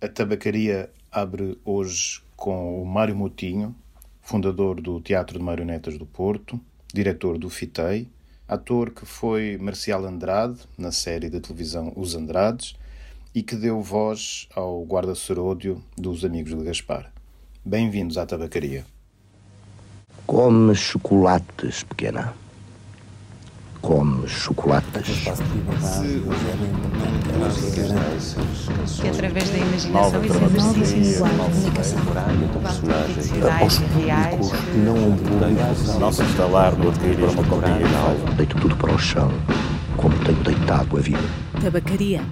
[0.00, 3.74] A tabacaria abre hoje com o Mário Moutinho,
[4.20, 6.60] fundador do Teatro de Marionetas do Porto,
[6.92, 8.08] diretor do FITEI,
[8.46, 12.74] ator que foi Marcial Andrade na série de televisão Os Andrades
[13.34, 17.10] e que deu voz ao guarda seródio dos Amigos de Gaspar.
[17.64, 18.84] Bem-vindos à tabacaria.
[20.26, 22.34] Come chocolates, pequena.
[23.84, 25.24] Come chocolates.
[28.98, 31.98] Que através da imaginação e de comunicação.
[34.82, 36.00] Não um público.
[36.00, 37.86] Não se instalar no adquirir uma companhia
[38.38, 39.28] Deito tudo para o chão,
[39.98, 41.18] como tenho deitado a vida.
[41.60, 42.22] Tabacaria,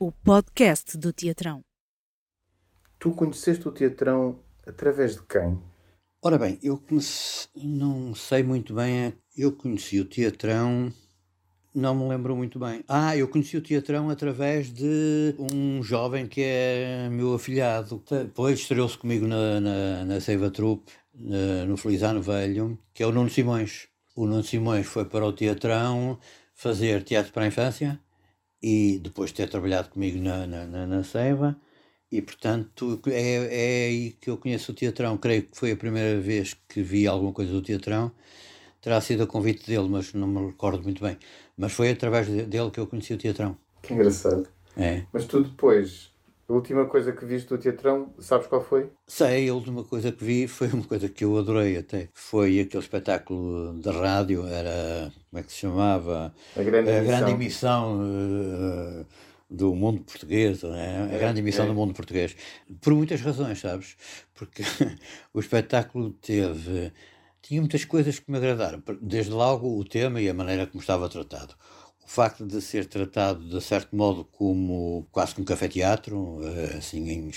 [0.00, 1.62] o podcast do Teatrão.
[2.98, 5.62] Tu conheceste o Teatrão através de quem?
[6.20, 7.48] Ora bem, eu comece...
[7.54, 9.14] não sei muito bem.
[9.36, 10.92] Eu conheci o Teatrão,
[11.74, 12.84] não me lembro muito bem.
[12.86, 18.02] Ah, eu conheci o Teatrão através de um jovem que é meu afilhado.
[18.10, 23.30] Depois estreou-se comigo na, na, na Seiva Trupe, no Felizano Velho, que é o Nuno
[23.30, 23.88] Simões.
[24.14, 26.18] O Nuno Simões foi para o Teatrão
[26.54, 27.98] fazer teatro para a infância
[28.62, 31.56] e depois de ter trabalhado comigo na, na, na, na Seiva
[32.10, 35.16] e portanto é, é aí que eu conheço o Teatrão.
[35.16, 38.12] Creio que foi a primeira vez que vi alguma coisa do Teatrão.
[38.82, 41.16] Terá sido a convite dele, mas não me recordo muito bem.
[41.56, 43.56] Mas foi através dele que eu conheci o Teatrão.
[43.80, 44.46] Que engraçado.
[44.76, 45.04] É.
[45.12, 46.10] Mas tu depois,
[46.48, 48.90] a última coisa que viste do Teatrão, sabes qual foi?
[49.06, 52.08] Sei, a última coisa que vi foi uma coisa que eu adorei até.
[52.12, 55.12] Foi aquele espetáculo de rádio, era.
[55.30, 56.34] como é que se chamava?
[56.56, 57.06] A Grande a Emissão.
[57.06, 58.00] grande emissão.
[58.02, 59.06] uh,
[59.52, 61.14] do mundo português, não é?
[61.14, 61.68] a grande emissão é.
[61.68, 62.34] do mundo português.
[62.80, 63.96] Por muitas razões, sabes?
[64.34, 64.62] Porque
[65.32, 66.92] o espetáculo teve.
[67.42, 68.82] Tinha muitas coisas que me agradaram.
[69.00, 71.54] Desde logo o tema e a maneira como estava tratado.
[72.04, 77.30] O facto de ser tratado, de certo modo, como quase como café-teatro, eh, assim,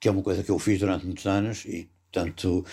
[0.00, 2.64] que é uma coisa que eu fiz durante muitos anos e, portanto,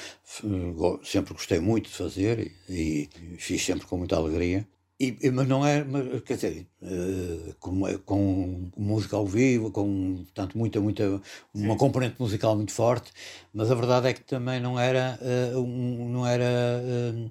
[1.04, 4.68] sempre gostei muito de fazer e, e fiz sempre com muita alegria.
[5.02, 10.58] E, mas não é, mas, quer dizer, eh, com, com música ao vivo, com portanto,
[10.58, 11.22] muita, muita,
[11.54, 13.10] uma componente musical muito forte,
[13.54, 17.30] mas a verdade é que também não era, eh, um- não era eh,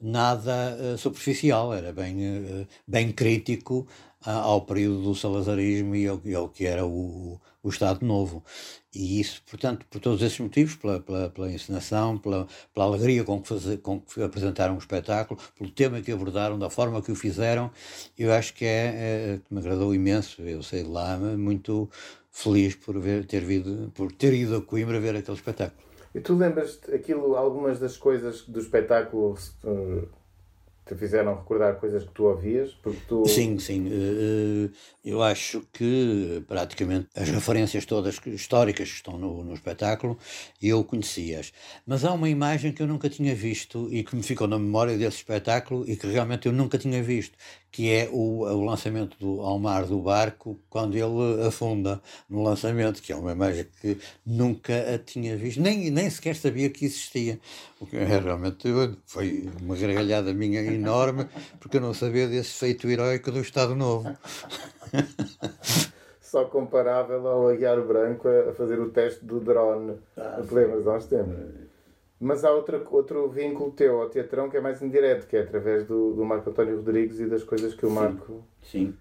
[0.00, 3.86] nada superficial, era bem, bem crítico
[4.24, 8.44] ao período do salazarismo e ao, e ao que era o, o Estado Novo.
[8.94, 13.40] E isso, portanto, por todos esses motivos, pela, pela, pela encenação, pela, pela alegria com
[13.40, 17.14] que, fazer, com que apresentaram o espetáculo, pelo tema que abordaram, da forma que o
[17.14, 17.70] fizeram,
[18.18, 20.40] eu acho que é, é que me agradou imenso.
[20.42, 21.90] Eu saí de lá muito
[22.30, 25.86] feliz por ver, ter, vindo, por ter ido a Coimbra ver aquele espetáculo.
[26.14, 30.08] E tu lembras-te aquilo, algumas das coisas do espetáculo eh,
[30.88, 32.74] te fizeram recordar coisas que tu ouvias?
[32.74, 33.24] Porque tu...
[33.26, 33.88] Sim, sim.
[33.88, 34.70] eh, eh,
[35.04, 40.18] eu acho que praticamente as referências todas históricas que estão no, no espetáculo
[40.60, 41.52] eu conhecia-as.
[41.86, 44.96] Mas há uma imagem que eu nunca tinha visto e que me ficou na memória
[44.96, 47.36] desse espetáculo e que realmente eu nunca tinha visto,
[47.70, 53.02] que é o, o lançamento do, ao mar do barco quando ele afunda no lançamento,
[53.02, 57.38] que é uma imagem que nunca a tinha visto, nem, nem sequer sabia que existia.
[57.80, 58.68] O que é realmente
[59.06, 61.28] foi uma gargalhada minha enorme,
[61.60, 64.08] porque eu não sabia desse feito heroico do Estado Novo.
[66.20, 69.96] Só comparável ao Aguiar Branco a fazer o teste do drone.
[70.16, 71.67] não te lembras há uns tempos?
[72.20, 75.86] Mas há outra, outro vínculo teu ao teatrão que é mais indireto, que é através
[75.86, 78.44] do, do Marco António Rodrigues e das coisas que o Marco.
[78.62, 78.94] Sim.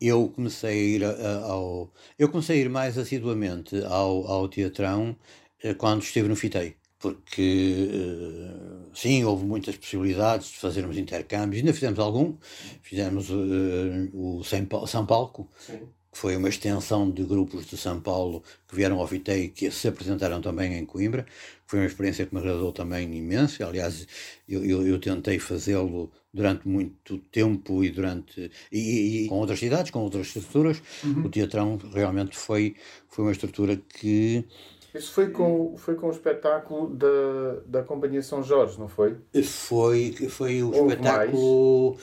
[0.00, 1.92] Eu comecei a ir a- a- ao.
[2.18, 5.16] Eu comecei a ir mais assiduamente ao, ao teatrão
[5.62, 6.76] eh, quando estive no FITEI.
[7.00, 12.36] Porque, eh, sim, houve muitas possibilidades de fazermos intercâmbios, ainda fizemos algum.
[12.82, 14.42] Fizemos eh, o
[14.86, 15.72] São Palco, que
[16.18, 19.86] foi uma extensão de grupos de São Paulo que vieram ao FITEI e que se
[19.86, 21.24] apresentaram também em Coimbra.
[21.64, 23.62] Foi uma experiência que me agradou também imenso.
[23.62, 24.04] Aliás,
[24.48, 29.92] eu, eu, eu tentei fazê-lo durante muito tempo e durante e, e com outras cidades,
[29.92, 30.82] com outras estruturas.
[31.24, 32.74] O Teatrão realmente foi,
[33.08, 34.44] foi uma estrutura que
[34.92, 39.16] Isso foi com, foi com o espetáculo da, da Companhia São Jorge, não foi?
[39.44, 41.96] foi, foi o Houve espetáculo.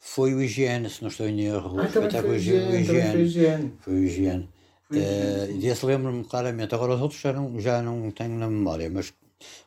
[0.00, 1.76] Foi o Higiene, se não estou em erro.
[1.76, 3.72] o Ah, espetáculo foi o higiene, foi higiene.
[3.80, 4.48] Foi o Higiene.
[4.90, 6.74] Eh, desse lembro-me claramente.
[6.74, 9.12] Agora os outros já não, já não tenho na memória, mas,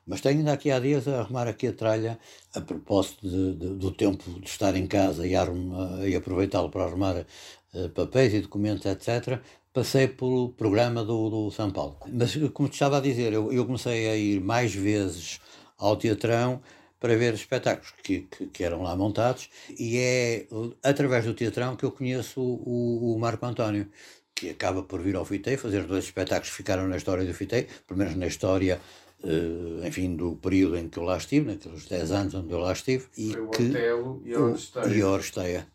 [0.07, 2.17] mas tenho ainda aqui há dias a arrumar aqui a tralha
[2.55, 6.85] a propósito de- de- do tempo de estar em casa e, arruma- e aproveitá-lo para
[6.85, 7.25] arrumar
[7.73, 9.39] eh, papéis e documentos, etc.
[9.73, 11.97] Passei pelo programa do, do São Paulo.
[12.11, 15.39] Mas, como te estava a dizer, eu, eu comecei a ir mais vezes
[15.77, 16.61] ao Teatrão
[17.01, 20.47] para ver espetáculos que, que, que eram lá montados e é
[20.83, 23.87] através do Teatrão que eu conheço o, o Marco António
[24.35, 27.67] que acaba por vir ao FITEI, fazer dois espetáculos que ficaram na história do FITEI,
[27.85, 28.79] pelo menos na história,
[29.23, 32.71] uh, enfim, do período em que eu lá estive, naqueles 10 anos onde eu lá
[32.71, 33.05] estive.
[33.15, 34.87] E Foi o que, Otelo e a Oresteia.
[34.87, 35.67] E a Oresteia.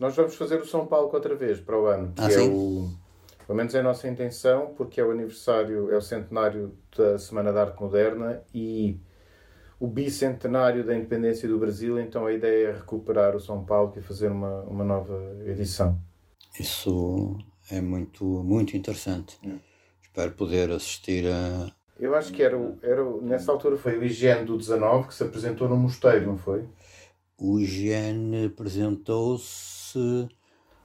[0.00, 2.48] Nós vamos fazer o São Paulo outra vez para o ano, que ah, é sim?
[2.48, 2.90] o
[3.46, 7.52] pelo menos é a nossa intenção, porque é o aniversário, é o centenário da Semana
[7.52, 8.98] da Arte Moderna e
[9.78, 14.00] o bicentenário da independência do Brasil, então a ideia é recuperar o São Paulo e
[14.00, 15.98] fazer uma, uma nova edição.
[16.58, 17.36] Isso
[17.70, 19.38] é muito, muito interessante.
[19.44, 19.54] É.
[20.02, 21.70] Espero poder assistir a.
[21.98, 25.68] Eu acho que era, era nessa altura foi o Higiene do 19 que se apresentou
[25.68, 26.64] no mosteiro, não foi?
[27.38, 30.28] O Higiene apresentou-se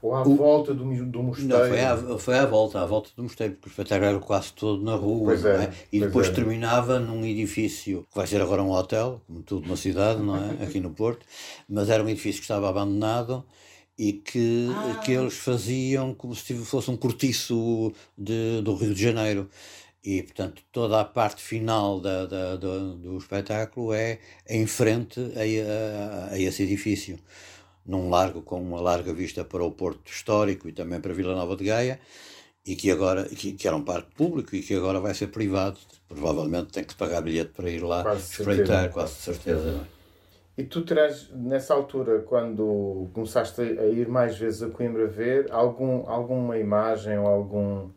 [0.01, 0.36] ou à o...
[0.36, 1.53] volta do, do mosteiro?
[1.53, 4.53] Não, foi à, foi à volta, à volta do mosteiro, porque o espetáculo era quase
[4.53, 5.25] todo na rua.
[5.25, 5.74] Pois é, é?
[5.92, 6.31] E depois é.
[6.31, 10.63] terminava num edifício que vai ser agora um hotel, como tudo na cidade, não é?
[10.65, 11.25] Aqui no Porto.
[11.69, 13.45] Mas era um edifício que estava abandonado
[13.98, 15.00] e que, ah.
[15.03, 19.48] que eles faziam como se fosse um cortiço de, do Rio de Janeiro.
[20.03, 24.18] E, portanto, toda a parte final da, da do, do, espetáculo é
[24.50, 27.19] em frente a, a, a esse edifício
[27.91, 31.57] num largo com uma larga vista para o Porto Histórico e também para Vila Nova
[31.57, 31.99] de Gaia,
[32.65, 35.77] e que agora que, que, era um parque público e que agora vai ser privado.
[36.07, 38.93] Provavelmente tem que pagar bilhete para ir lá quase espreitar, certeza.
[38.93, 39.88] quase certeza.
[40.57, 46.07] E tu terás, nessa altura, quando começaste a ir mais vezes a Coimbra ver, algum,
[46.07, 47.89] alguma imagem ou algum,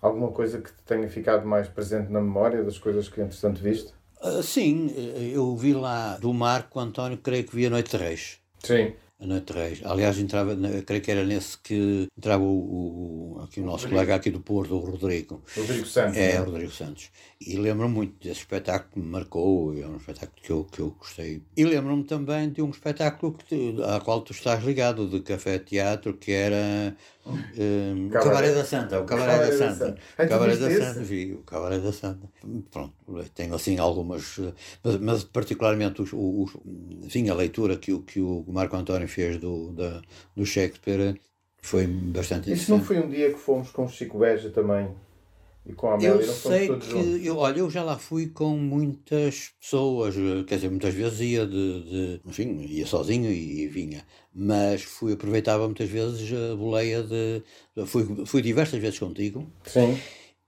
[0.00, 3.92] alguma coisa que te tenha ficado mais presente na memória das coisas que entretanto viste?
[4.22, 4.92] Uh, sim,
[5.32, 8.38] eu vi lá do Marco António, creio que vi a Noite de Reis.
[8.58, 9.80] Sim a Noite Reis.
[9.84, 13.94] Aliás, entrava, creio que era nesse que entrava o, o aqui o nosso Rodrigo.
[13.94, 15.42] colega aqui do Porto, o Rodrigo.
[15.56, 16.16] Rodrigo Santos.
[16.16, 17.10] É, o Rodrigo Santos.
[17.40, 20.90] E lembro-me muito desse espetáculo que me marcou, é um espetáculo que eu, que eu
[20.98, 21.40] gostei.
[21.56, 26.14] E lembro-me também de um espetáculo que, a qual tu estás ligado, de Café Teatro,
[26.14, 29.00] que era um, o Cabaré da Santa.
[29.00, 29.96] O Cabaré, da Santa.
[30.16, 32.28] Cabaré da Santa, vi, o Cabaré da Santa.
[32.70, 32.94] Pronto,
[33.34, 34.38] tenho assim algumas,
[34.82, 36.56] mas, mas particularmente os, os,
[37.02, 40.02] enfim, a leitura que o, que o Marco António fez do, da,
[40.34, 41.18] do Shakespeare
[41.62, 42.62] foi bastante interessante.
[42.62, 44.88] Isso não foi um dia que fomos com o Chico Beja também?
[45.64, 49.52] E com a Amélia eu sei que, eu, olha, eu já lá fui com muitas
[49.60, 50.14] pessoas,
[50.46, 54.04] quer dizer, muitas vezes ia de, de enfim, ia sozinho e, e, vinha,
[54.34, 57.42] mas fui, aproveitava muitas vezes a boleia de,
[57.86, 59.46] fui, fui diversas vezes contigo.
[59.64, 59.96] Sim.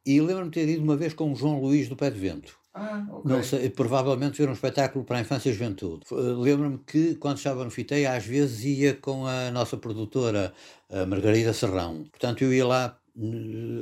[0.04, 2.58] E lembro-me de ter ido uma vez com o João Luís do Pé de Vento.
[2.74, 3.30] Ah, okay.
[3.30, 6.04] Não sei, provavelmente ver um espetáculo para a infância e juventude.
[6.10, 10.52] Lembro-me que, quando estava no Fitei, às vezes ia com a nossa produtora,
[10.90, 12.04] a Margarida Serrão.
[12.10, 12.98] Portanto, eu ia lá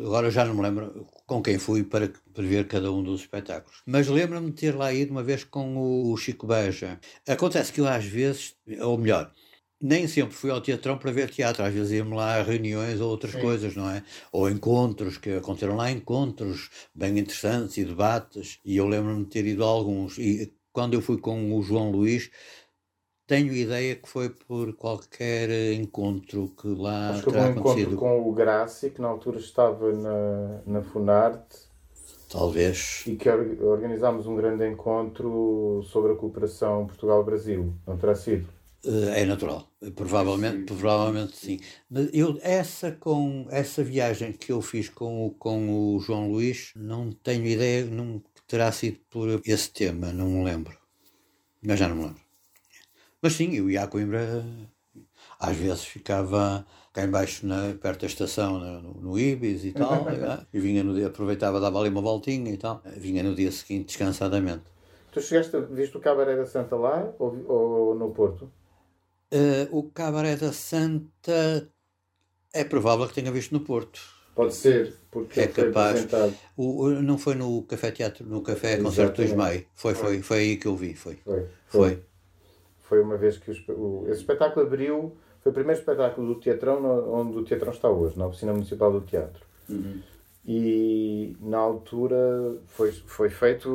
[0.05, 3.82] agora já não me lembro com quem fui para, para ver cada um dos espetáculos.
[3.87, 7.00] Mas lembro-me de ter lá ido uma vez com o, Chico Beja.
[7.26, 9.32] Acontece que eu às vezes, ou melhor,
[9.81, 13.11] nem sempre fui ao teatrão para ver teatro, às vezes íamos lá a reuniões ou
[13.11, 13.40] outras Sim.
[13.40, 14.05] coisas, não é?
[14.31, 19.46] Ou encontros, que aconteceram lá encontros bem interessantes e debates, e eu lembro-me de ter
[19.46, 20.19] ido a alguns.
[20.19, 22.31] E quando eu fui com o João Luís,
[23.32, 27.94] tenho ideia que foi por qualquer encontro que lá Acho que terá um acontecido.
[27.94, 31.56] encontro com o Grácia, que na altura estava na, na Funarte.
[32.29, 33.02] Talvez.
[33.06, 37.73] E que organizámos um grande encontro sobre a cooperação Portugal-Brasil.
[37.87, 38.46] Não terá sido?
[38.84, 40.64] Eh, é natural, provavelmente, sim.
[40.64, 41.61] provavelmente sim.
[41.88, 46.73] Mas eu essa com essa viagem que eu fiz com o, com o João Luís,
[46.76, 50.76] não tenho ideia, não terá sido por esse tema, não me lembro.
[51.62, 52.22] Mas já não me lembro.
[53.23, 54.45] Mas sim, eu ia a Coimbra,
[55.38, 60.07] às vezes ficava cá embaixo, na, perto da estação, no, no Ibis e tal,
[60.52, 63.87] e vinha no dia, aproveitava, dava ali uma voltinha e tal, vinha no dia seguinte
[63.87, 64.64] descansadamente.
[65.12, 68.50] Tu chegaste, viste o Cabaré da Santa lá ou, ou no Porto?
[69.33, 71.71] Uh, o Cabaré da Santa
[72.52, 74.00] é provável que tenha visto no Porto.
[74.35, 76.07] Pode ser, porque é capaz.
[76.57, 79.64] O, não foi no Café Teatro, no Café Concerto do Ismael.
[79.75, 80.95] Foi, foi, foi aí que eu vi.
[80.95, 81.17] Foi.
[81.17, 81.47] Foi.
[81.69, 81.91] foi.
[81.91, 82.02] foi
[82.92, 87.14] foi uma vez que o, esse espetáculo abriu, foi o primeiro espetáculo do Teatrão no,
[87.14, 89.46] onde o Teatrão está hoje, na Oficina Municipal do Teatro.
[89.66, 90.02] Uhum.
[90.44, 93.70] E na altura foi, foi feito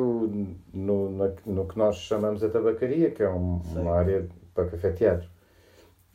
[0.72, 5.28] no, na, no que nós chamamos a tabacaria, que é um, uma área para café-teatro.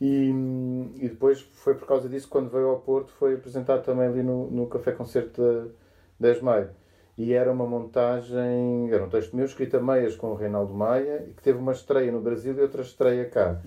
[0.00, 0.30] E,
[0.96, 4.50] e depois foi por causa disso, quando veio ao Porto, foi apresentado também ali no,
[4.50, 5.66] no Café Concerto da
[6.20, 6.70] 10 de Maio
[7.16, 11.28] e era uma montagem, era um texto meu escrito a meias com o Reinaldo Maia,
[11.36, 13.60] que teve uma estreia no Brasil e outra estreia cá.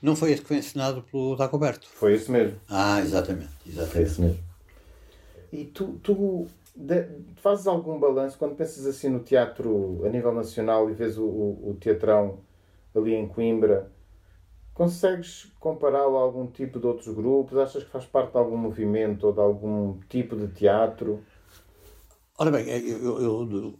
[0.00, 1.86] Não foi esse que foi ensinado pelo Dagoberto?
[1.88, 2.58] Foi esse mesmo.
[2.68, 3.50] Ah, exatamente.
[3.66, 3.92] exatamente.
[3.92, 4.38] Foi esse mesmo.
[5.52, 10.88] E tu, tu de, fazes algum balanço quando pensas assim no teatro a nível nacional
[10.88, 12.38] e vês o, o, o teatrão
[12.94, 13.90] ali em Coimbra?
[14.72, 17.58] Consegues compará-lo a algum tipo de outros grupos?
[17.58, 21.20] Achas que faz parte de algum movimento ou de algum tipo de teatro?
[22.40, 23.78] Ora bem, eu, eu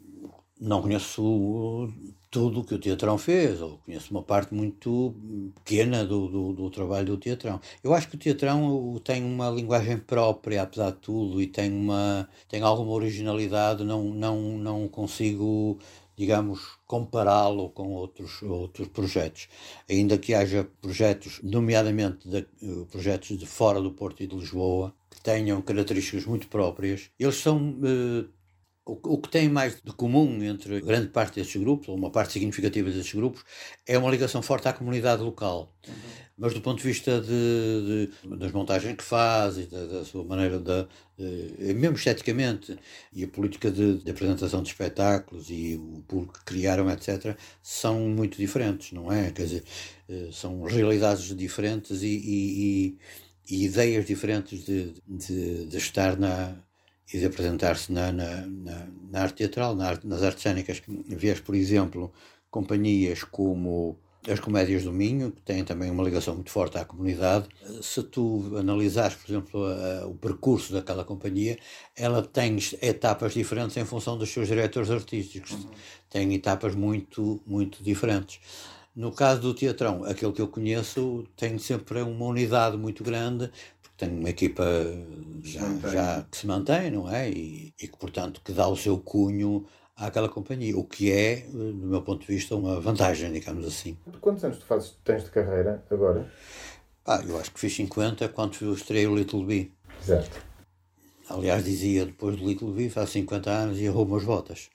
[0.60, 1.88] não conheço
[2.28, 5.14] tudo o que o Teatrão fez, ou conheço uma parte muito
[5.54, 7.60] pequena do, do, do, trabalho do Teatrão.
[7.84, 12.28] Eu acho que o Teatrão tem uma linguagem própria, apesar de tudo, e tem, uma,
[12.48, 15.78] tem alguma originalidade, não, não, não consigo,
[16.16, 19.48] digamos, compará-lo com outros, outros projetos.
[19.88, 22.44] Ainda que haja projetos, nomeadamente de,
[22.90, 27.76] projetos de fora do Porto e de Lisboa, que tenham características muito próprias, eles são...
[28.88, 32.32] Eh, o, que tem mais de comum entre grande parte destes grupos, ou uma parte
[32.32, 33.44] significativa destes grupos,
[33.86, 35.74] é uma ligação forte à comunidade local.
[35.86, 35.94] Uhum.
[36.40, 40.24] Mas do ponto de vista de, de das montagens que faz e da, da sua
[40.24, 40.86] maneira de,
[41.18, 42.78] de, mesmo esteticamente,
[43.12, 48.38] e a política de, apresentação de espetáculos e o público que criaram, etc., são muito
[48.38, 49.32] diferentes, não é?
[49.32, 49.64] Quer dizer,
[50.08, 52.96] eh, são realidades diferentes e, e,
[53.50, 56.56] e, e ideias diferentes de, de estar na,
[57.12, 60.82] e de apresentar-se na, na, na, na, arte teatral, arte, nas artes cênicas.
[61.06, 62.12] Vês, por exemplo,
[62.50, 67.48] companhias como as Comédias do Minho, que têm também uma ligação muito forte à comunidade.
[67.80, 71.58] Se tu analisares, por exemplo, a, o percurso daquela companhia,
[71.96, 75.52] ela tem etapas diferentes em função dos seus diretores artísticos.
[75.52, 75.70] Uhum.
[76.10, 78.40] Tem etapas muito, muito diferentes.
[78.94, 83.48] No caso do Teatrão, aquele que eu conheço tem sempre uma unidade muito grande,
[83.98, 84.64] tem uma equipa
[85.42, 87.28] já, já que se mantém, não é?
[87.28, 91.74] E, e, que, portanto, que dá o seu cunho àquela companhia, o que é, do
[91.74, 93.98] meu ponto de vista, uma vantagem, digamos assim.
[94.20, 96.30] Quantos anos tu fazes, tens de carreira agora?
[97.04, 99.72] Ah, eu acho que fiz 50 quando estrei o Little Bee.
[100.00, 100.46] Certo.
[101.28, 104.70] Aliás, dizia, depois do Little Bee, faz 50 anos e arrumo as botas.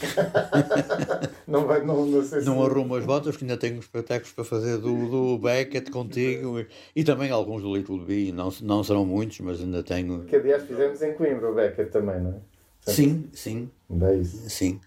[1.46, 2.46] não, vai, não, não, sei se...
[2.46, 6.66] não arrumo as botas, que ainda tenho espetáculos para fazer do, do Beckett contigo e,
[6.96, 8.32] e também alguns do Little Bee.
[8.32, 10.24] Não, não serão muitos, mas ainda tenho.
[10.24, 12.92] Que aliás fizemos em Coimbra o Beckett também, não é?
[12.92, 13.70] Sim, sim.
[13.88, 14.80] Bem, sim.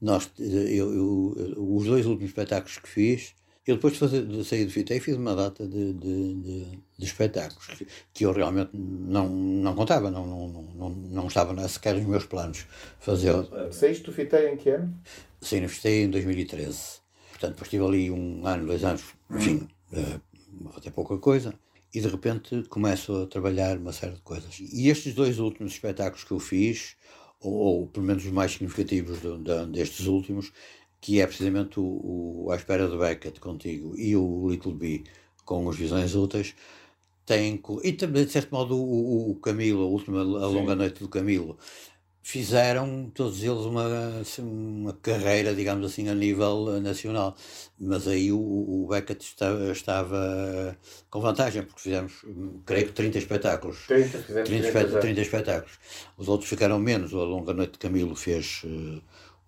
[0.00, 3.34] Nós, eu, eu, os dois últimos espetáculos que fiz
[3.66, 6.64] eu depois de, fazer, de sair do FITEI fiz uma data de, de, de,
[6.98, 11.94] de espetáculos que, que, eu realmente não, não contava, não, não, não, não estava sequer
[11.94, 12.66] nos meus planos
[12.98, 13.32] fazer.
[13.70, 14.92] Saíste do FITEI em que ano?
[15.40, 17.02] Saí no FITEI em 2013.
[17.30, 20.20] Portanto, depois estive ali um ano, dois anos, enfim, uh,
[20.76, 21.54] até pouca coisa,
[21.94, 24.58] e de repente começo a trabalhar uma série de coisas.
[24.60, 26.96] E estes dois últimos espetáculos que eu fiz,
[27.40, 30.52] ou, ou pelo menos os mais significativos de, de, destes últimos,
[31.02, 35.04] que é precisamente o, o À Espera de Beckett contigo e o Little Bee
[35.44, 36.54] com as visões úteis,
[37.26, 41.08] tem, e também, de certo modo, o, o Camilo, a última a longa noite do
[41.08, 41.58] Camilo,
[42.22, 47.36] fizeram todos eles uma, assim, uma carreira, digamos assim, a nível nacional.
[47.78, 50.76] Mas aí o, o Beckett estava, estava
[51.10, 52.24] com vantagem, porque fizemos,
[52.64, 53.86] creio que 30 espetáculos.
[53.88, 55.78] 30, 30, 30, 30 espetáculos.
[56.16, 57.12] Os outros ficaram menos.
[57.12, 59.02] A Longa Noite de Camilo fez uh,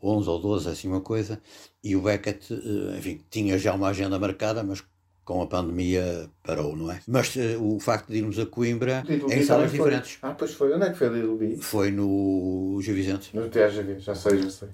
[0.04, 1.40] 11 ou 12, assim uma coisa,
[1.82, 4.84] e o Beckett, eh, enfim, tinha já uma agenda marcada, mas
[5.25, 7.00] com a pandemia parou, não é?
[7.08, 10.18] Mas uh, o facto de irmos a Coimbra em salas diferentes.
[10.20, 10.73] Ah, pois foi.
[10.75, 11.56] Onde é que foi a Bee?
[11.56, 13.34] Foi no Gil Vicente.
[13.34, 14.68] No TGV, já sei, já sei.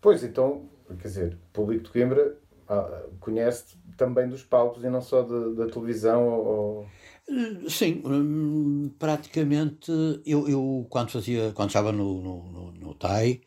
[0.00, 2.34] Pois, então, quer dizer, o público de Coimbra
[2.68, 6.86] ah, conhece também dos palcos e não só de, da televisão ou...
[7.28, 9.92] Eh, sim, hum, praticamente
[10.24, 13.42] eu, eu quando fazia, quando estava no, no, no, no TAI,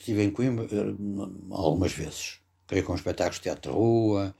[0.00, 0.94] Estive em Coimbra eh,
[1.50, 2.40] algumas vezes.
[2.66, 4.34] Creio com espetáculos de teatro de rua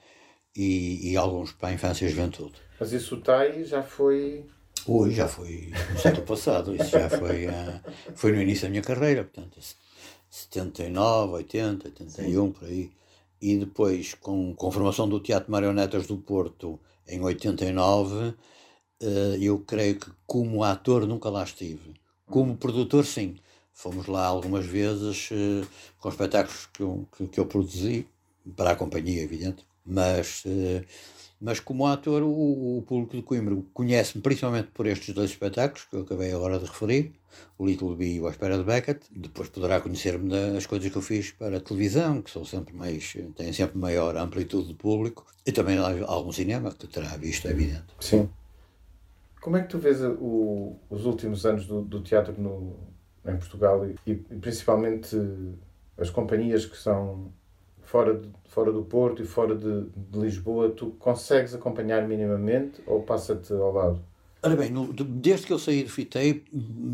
[0.56, 2.54] e, e, alguns para a infância e juventude.
[2.78, 4.46] Mas isso o TAI já foi.
[4.86, 6.74] Ui, já foi no século passado.
[6.74, 7.80] Isso já foi, uh,
[8.14, 9.60] foi no início da minha carreira, portanto,
[10.30, 12.52] 79, 80, 81, Sim.
[12.52, 12.90] por aí.
[13.42, 18.34] E depois, com, com a formação do Teatro Marionetas do Porto em 89, uh,
[19.02, 21.94] eh, eu creio que como ator nunca lá estive.
[22.26, 23.36] Como produtor, sim.
[23.72, 25.66] Fomos lá algumas vezes uh,
[25.98, 28.06] com espetáculos que eu, que, que, eu produzi,
[28.56, 30.84] para a companhia, evidente, mas, uh,
[31.40, 35.96] mas como ator, o, o público de Coimbra conhece-me principalmente por estes dois espetáculos que
[35.96, 37.12] eu acabei agora de referir,
[37.56, 39.06] o Little Bee e o A Espera de Beckett.
[39.10, 43.14] Depois poderá conhecer-me das coisas que eu fiz para a televisão, que são sempre mais,
[43.36, 47.86] têm sempre maior amplitude de público, e também algum cinema que terá visto, é evidente.
[48.00, 48.28] Sim.
[49.40, 52.76] Como é que tu vês o, os últimos anos do, do teatro no,
[53.26, 55.16] em Portugal e, e, principalmente
[55.98, 57.32] as companhias que são
[57.82, 63.02] fora, de, fora do Porto e fora de, de Lisboa, tu consegues acompanhar minimamente ou
[63.02, 64.10] passa-te ao lado?
[64.42, 66.42] Ora bem, no, desde que eu saí do FITEI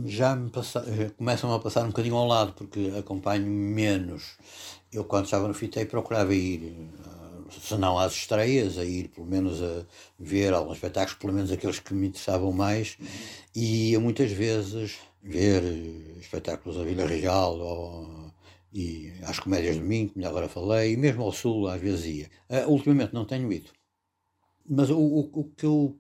[0.05, 4.37] já me eh, começam a passar um bocadinho ao lado, porque acompanho menos.
[4.93, 6.75] Eu, quando estava no FITEI, procurava ir
[7.07, 9.85] uh, se não às estreias, a ir pelo menos a
[10.19, 12.99] ver alguns espetáculos, pelo menos aqueles que me interessavam mais,
[13.55, 15.63] e muitas vezes ver
[16.21, 18.33] espetáculos a Vila Real ou,
[18.73, 22.31] e às comédias de mim, como agora falei, e mesmo ao Sul às vezes ia.
[22.49, 23.71] Uh, ultimamente não tenho ido.
[24.69, 25.97] Mas o, o, o, que eu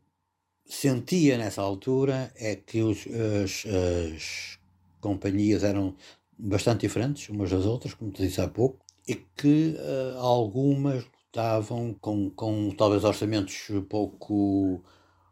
[0.64, 3.06] sentia nessa altura é que os,
[3.45, 4.59] as, as
[5.00, 5.97] companhias eram
[6.38, 11.95] bastante diferentes umas das outras, como te disse há pouco, e que uh, algumas estavam
[12.00, 14.83] com, com talvez orçamentos pouco,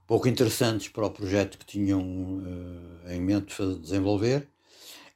[0.06, 4.48] pouco interessantes para o projeto que tinham uh, em mente de desenvolver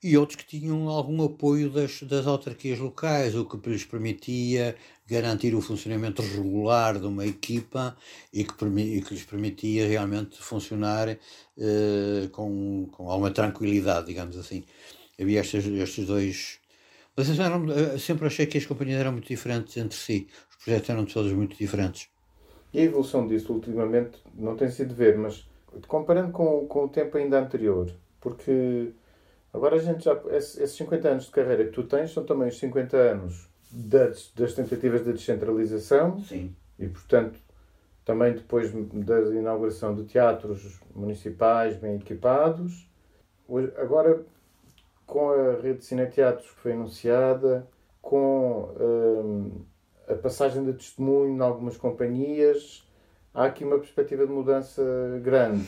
[0.02, 4.76] e outros que tinham algum apoio das, das autarquias locais, o que lhes permitia
[5.07, 7.97] garantir o funcionamento regular de uma equipa
[8.33, 14.64] e que, e que lhes permitia realmente funcionar uh, com, com alguma tranquilidade, digamos assim.
[15.21, 16.61] Havia estes, estes dois.
[17.16, 17.66] Mas eram,
[17.99, 21.57] sempre achei que as companhias eram muito diferentes entre si, os projetos eram todos muito
[21.57, 22.09] diferentes.
[22.72, 25.48] E a evolução disso ultimamente não tem sido ver, mas
[25.87, 28.92] comparando com, com o tempo ainda anterior, porque
[29.52, 30.18] Agora a gente já.
[30.30, 34.54] Esses 50 anos de carreira que tu tens são também os 50 anos das, das
[34.54, 36.20] tentativas de descentralização.
[36.22, 36.54] Sim.
[36.78, 37.38] E portanto,
[38.04, 42.88] também depois da inauguração de teatros municipais bem equipados.
[43.76, 44.22] Agora,
[45.06, 47.66] com a rede de cineteatros que foi anunciada,
[48.02, 49.64] com hum,
[50.09, 52.87] a passagem de testemunho em algumas companhias,
[53.35, 54.83] há aqui uma perspectiva de mudança
[55.23, 55.67] grande.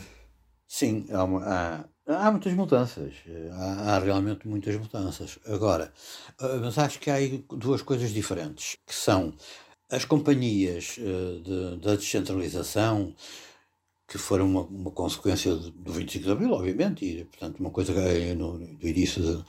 [0.67, 3.13] Sim, há, há Há muitas mudanças,
[3.53, 5.37] há, há, realmente muitas mudanças.
[5.45, 5.93] Agora,
[6.41, 9.33] eh, mas acho que há aí duas coisas diferentes, que são
[9.89, 13.15] as companhias eh, de, da descentralização,
[14.07, 18.33] que foram uma, uma consequência do 25 de Abril, obviamente, e, portanto, uma coisa que
[18.33, 19.45] no, no início de,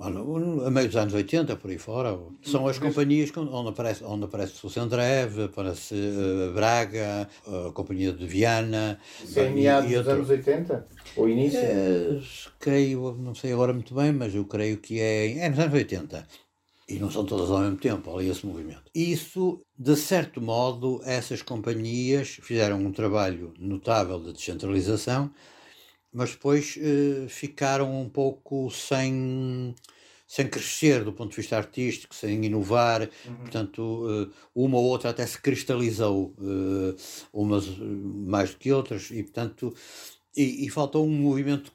[0.00, 4.64] a meio dos anos 80, por aí fora, são as companhias onde aparece, onde aparece
[4.64, 9.00] o Sandrev, aparece uh, Braga, a Companhia de Viana.
[9.22, 10.86] Isso é em meados dos anos 80?
[11.16, 11.58] Ou início?
[11.58, 12.20] É,
[12.60, 16.26] creio, não sei agora muito bem, mas eu creio que é, é nos anos 80.
[16.88, 18.84] E não são todas ao mesmo tempo, ali esse movimento.
[18.94, 25.30] Isso, de certo modo, essas companhias fizeram um trabalho notável de descentralização
[26.12, 29.74] mas depois uh, ficaram um pouco sem,
[30.28, 33.36] sem crescer do ponto de vista artístico, sem inovar, uhum.
[33.36, 36.94] portanto, uh, uma ou outra até se cristalizou, uh,
[37.32, 39.74] umas mais do que outras, e portanto,
[40.36, 41.72] e, e faltou um movimento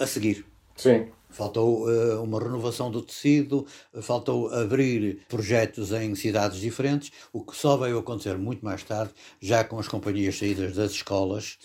[0.00, 0.44] a seguir.
[0.76, 1.06] Sim.
[1.32, 3.66] Faltou uh, uma renovação do tecido,
[4.00, 9.64] faltou abrir projetos em cidades diferentes, o que só veio acontecer muito mais tarde, já
[9.64, 11.58] com as companhias saídas das escolas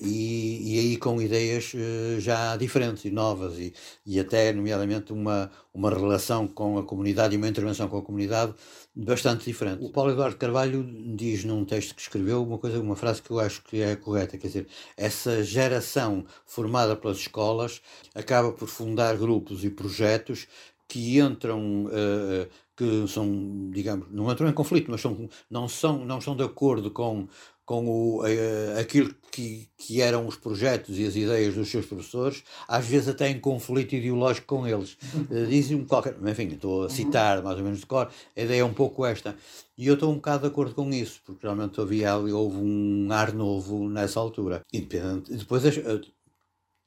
[0.00, 3.72] e, e, aí com ideias uh, já diferentes e novas e,
[4.04, 8.54] e até, nomeadamente, uma, uma relação com a comunidade e uma intervenção com a comunidade
[8.94, 9.84] bastante diferente.
[9.84, 13.40] O Paulo Eduardo Carvalho diz num texto que escreveu uma coisa, uma frase que eu
[13.40, 17.80] acho que é correta, quer dizer, essa geração formada pelas escolas
[18.14, 20.46] acaba por fundar grupos e projetos
[20.86, 26.18] que entram uh, que são, digamos, não entram em conflito, mas são, não, são, não
[26.18, 27.28] estão de acordo com
[27.64, 32.42] com o, uh, aquilo que, que eram os projetos e as ideias dos seus professores,
[32.68, 34.96] às vezes até em conflito ideológico com eles.
[35.14, 36.16] Uh, Dizem-me qualquer.
[36.26, 39.36] Enfim, estou a citar mais ou menos de cor, a ideia é um pouco esta.
[39.76, 43.32] E eu estou um bocado de acordo com isso, porque realmente havia, houve um ar
[43.32, 44.62] novo nessa altura.
[44.72, 45.32] Independente.
[45.32, 46.00] Depois, uh,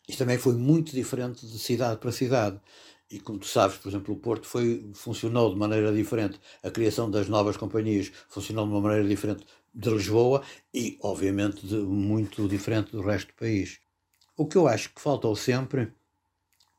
[0.07, 2.59] isto também foi muito diferente de cidade para cidade.
[3.09, 6.39] E como tu sabes, por exemplo, o Porto foi, funcionou de maneira diferente.
[6.63, 10.41] A criação das novas companhias funcionou de uma maneira diferente de Lisboa
[10.73, 13.79] e, obviamente, de, muito diferente do resto do país.
[14.35, 15.93] O que eu acho que faltou sempre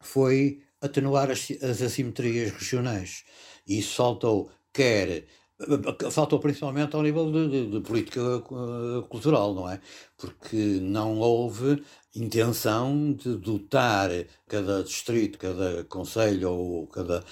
[0.00, 3.24] foi atenuar as, as assimetrias regionais.
[3.66, 5.26] E isso faltou, quer
[6.10, 9.80] Faltou principalmente ao nível de, de, de, política eh, cultural, não é?
[10.18, 11.82] Porque não houve
[12.14, 14.10] intenção de dotar
[14.46, 17.24] cada distrito, cada conselho ou cada,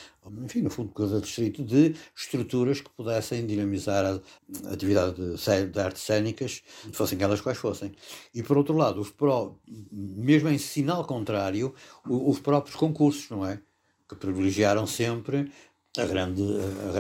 [0.43, 6.03] enfim, no fundo, cada distrito de estruturas que pudessem dinamizar a atividade de, de artes
[6.03, 6.63] cênicas,
[6.95, 7.93] fossem elas quais fossem.
[8.35, 9.55] E por outro lado, os pró,
[9.93, 11.75] mesmo em sinal contrário,
[12.09, 13.61] os próprios concursos, não é?
[14.09, 15.51] Que privilegiaram sempre
[15.97, 16.43] a grande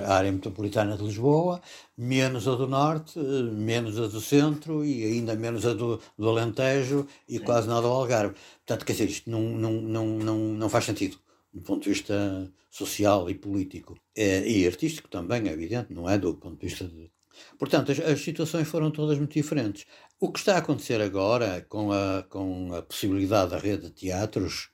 [0.06, 1.60] a área metropolitana de Lisboa,
[1.96, 7.06] menos a do Norte, menos a do Centro e ainda menos a do, do Alentejo
[7.28, 7.44] e Sim.
[7.44, 8.34] quase nada ao Algarve.
[8.64, 11.18] Portanto, quer dizer, isto não, não, não, não, não faz sentido
[11.52, 13.96] do ponto de vista social e político.
[14.16, 17.10] É, e artístico também, é evidente, não é do ponto de vista de...
[17.58, 19.86] Portanto, as, as situações foram todas muito diferentes.
[20.20, 24.70] O que está a acontecer agora, com a, com a possibilidade da rede de teatros,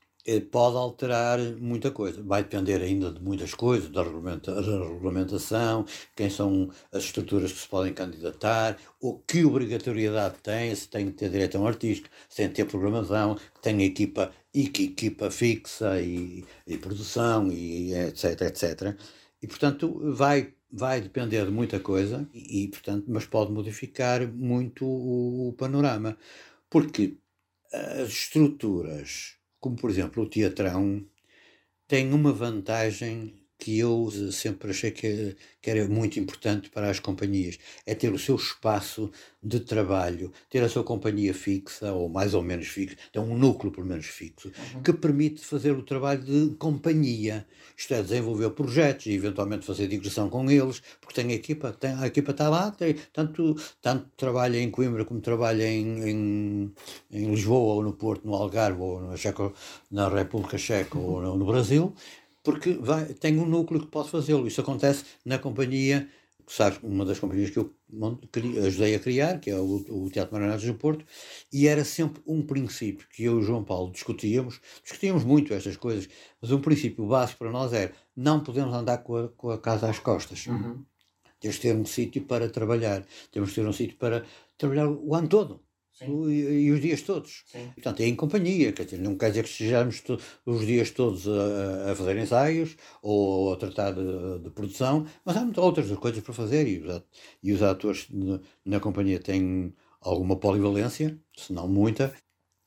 [0.50, 2.22] pode alterar muita coisa.
[2.22, 7.58] Vai depender ainda de muitas coisas, da, regulamenta, da regulamentação, quem são as estruturas que
[7.58, 12.48] se podem candidatar, o que obrigatoriedade tem, se tem que ter direção artística, se tem
[12.48, 18.40] que ter programação, que tem equipa e que equipa fixa e, e produção e etc,
[18.42, 18.96] etc.
[19.42, 25.48] E portanto vai vai depender de muita coisa e portanto mas pode modificar muito o,
[25.48, 26.16] o panorama
[26.68, 27.16] porque
[27.72, 31.04] as estruturas como por exemplo o teatrão,
[31.88, 37.58] tem uma vantagem que eu sempre achei que, que, era muito importante para as companhias,
[37.84, 39.10] é ter o seu espaço
[39.42, 43.70] de trabalho, ter a sua companhia fixa, ou mais ou menos fixa, tem um núcleo
[43.70, 44.82] pelo menos fixo, uhum.
[44.82, 47.46] que permite fazer o trabalho de companhia,
[47.76, 51.92] isto é, desenvolver projetos e eventualmente fazer digressão com eles, porque tem a equipa, tem,
[51.92, 56.72] a equipa está lá, tem, tanto, tanto trabalha em Coimbra como trabalha em, em,
[57.10, 59.52] em Lisboa, ou no Porto, no Algarve, ou na, Checo,
[59.90, 61.04] na República Checa, uhum.
[61.04, 61.94] ou no, no Brasil,
[62.42, 64.46] porque vai, tem um núcleo que pode fazê-lo.
[64.46, 66.08] Isso acontece na companhia,
[66.46, 67.74] sabes, uma das companhias que eu
[68.64, 71.04] ajudei a criar, que é o, o Teatro Marionetas do Porto,
[71.52, 75.76] e era sempre um princípio que eu e o João Paulo discutíamos, discutíamos muito estas
[75.76, 76.08] coisas,
[76.40, 79.88] mas um princípio básico para nós era não podemos andar com a, com a casa
[79.88, 80.46] às costas.
[80.46, 80.84] Uhum.
[81.38, 84.24] Temos de ter um sítio para trabalhar, temos de ter um sítio para
[84.58, 85.60] trabalhar o ano todo
[86.06, 87.44] e, e, os dias todos.
[87.46, 87.70] Sim.
[87.74, 90.02] Portanto, é em companhia, quer dizer, não quer dizer que estejamos
[90.46, 95.40] os dias todos a, a, fazer ensaios ou a tratar de, de, produção, mas há
[95.40, 97.02] muitas outras coisas para fazer e os,
[97.42, 102.14] e os atores na, na companhia têm alguma polivalência, se não muita,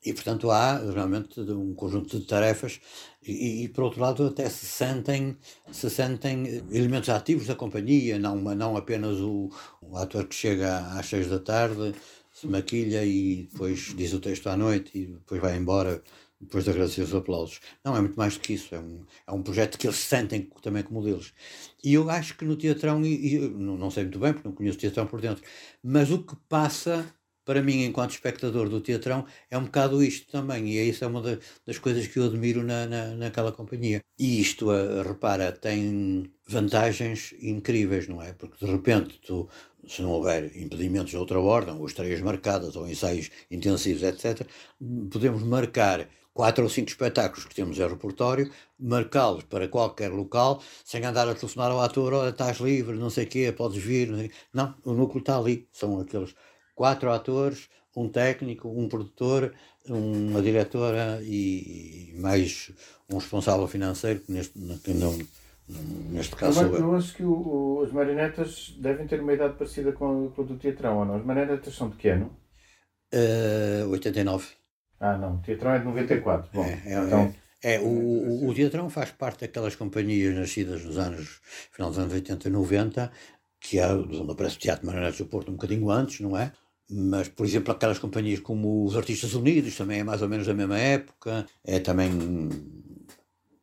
[0.04, 2.80] e portanto há realmente um conjunto de tarefas
[3.22, 5.36] e, e, por outro lado até se sentem
[5.72, 11.06] se sentem elementos ativos da companhia não não apenas o, o ator que chega às
[11.06, 11.94] seis da tarde
[12.34, 16.02] se maquilha e depois diz o texto à noite e depois vai embora
[16.40, 17.60] depois de agradecer os aplausos.
[17.84, 18.74] Não, é muito mais do que isso.
[18.74, 21.32] É um, é um projeto que eles sentem também como deles.
[21.82, 24.54] E eu acho que no teatrão, e, e não, não sei muito bem, porque não
[24.54, 25.44] conheço o teatrão por dentro,
[25.82, 27.06] mas o que passa
[27.44, 31.22] para mim, enquanto espectador do teatrão, é um bocado isto também, e isso é uma
[31.66, 34.02] das coisas que eu admiro na, na, naquela companhia.
[34.18, 38.32] E isto, a, repara, tem vantagens incríveis, não é?
[38.32, 39.48] Porque de repente, tu,
[39.86, 44.46] se não houver impedimentos de outra ordem, ou estreias marcadas, ou ensaios intensivos, etc.,
[45.10, 51.04] podemos marcar quatro ou cinco espetáculos que temos em repertório, marcá-los para qualquer local, sem
[51.04, 54.08] andar a telefonar ao ator, olha, estás livre, não sei o quê, podes vir.
[54.08, 56.34] Não, não, o núcleo está ali, são aqueles
[56.74, 59.54] quatro atores, um técnico, um produtor,
[59.88, 62.72] uma diretora e mais
[63.10, 65.18] um responsável financeiro, que neste, não,
[66.10, 69.92] neste caso eu, eu acho que o, o, as marionetas devem ter uma idade parecida
[69.92, 71.16] com, com a do teatrão, ou não?
[71.16, 72.30] As marionetas são de que ano?
[73.12, 74.46] Uh, 89.
[74.98, 76.50] Ah, não, o teatrão é de 94.
[76.52, 77.22] Bom, é, é, então...
[77.22, 81.40] É, é, o, o, o Teatrão faz parte daquelas companhias nascidas nos anos,
[81.72, 83.10] final dos anos 80 e 90,
[83.58, 86.52] que é aparece o Teatro Marionetas do Porto um bocadinho antes, não é?
[86.90, 90.54] Mas, por exemplo, aquelas companhias como os Artistas Unidos, também é mais ou menos da
[90.54, 92.10] mesma época, é também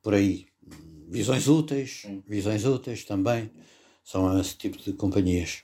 [0.02, 0.48] por aí.
[1.08, 3.52] Visões úteis, visões úteis também,
[4.04, 5.64] são esse tipo de companhias.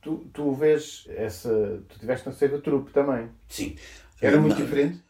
[0.00, 1.84] Tu, tu vês essa.
[1.88, 3.30] Tu estiveste na Seiva Trupe também.
[3.48, 3.76] Sim.
[4.20, 5.00] Era muito Não, diferente?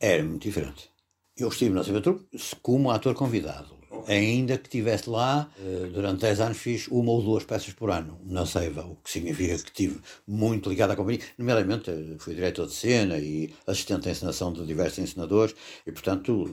[0.00, 0.90] Era muito diferente.
[1.36, 2.26] Eu estive na Seiva Trupe
[2.60, 7.44] como ator convidado ainda que estivesse lá, eh, durante 10 anos fiz uma ou duas
[7.44, 11.20] peças por ano na Seiva, o que significa que estive muito ligado à companhia.
[11.38, 15.54] Nomeadamente, eh, fui diretor de cena e assistente de encenação de diversos encenadores
[15.86, 16.46] e, portanto,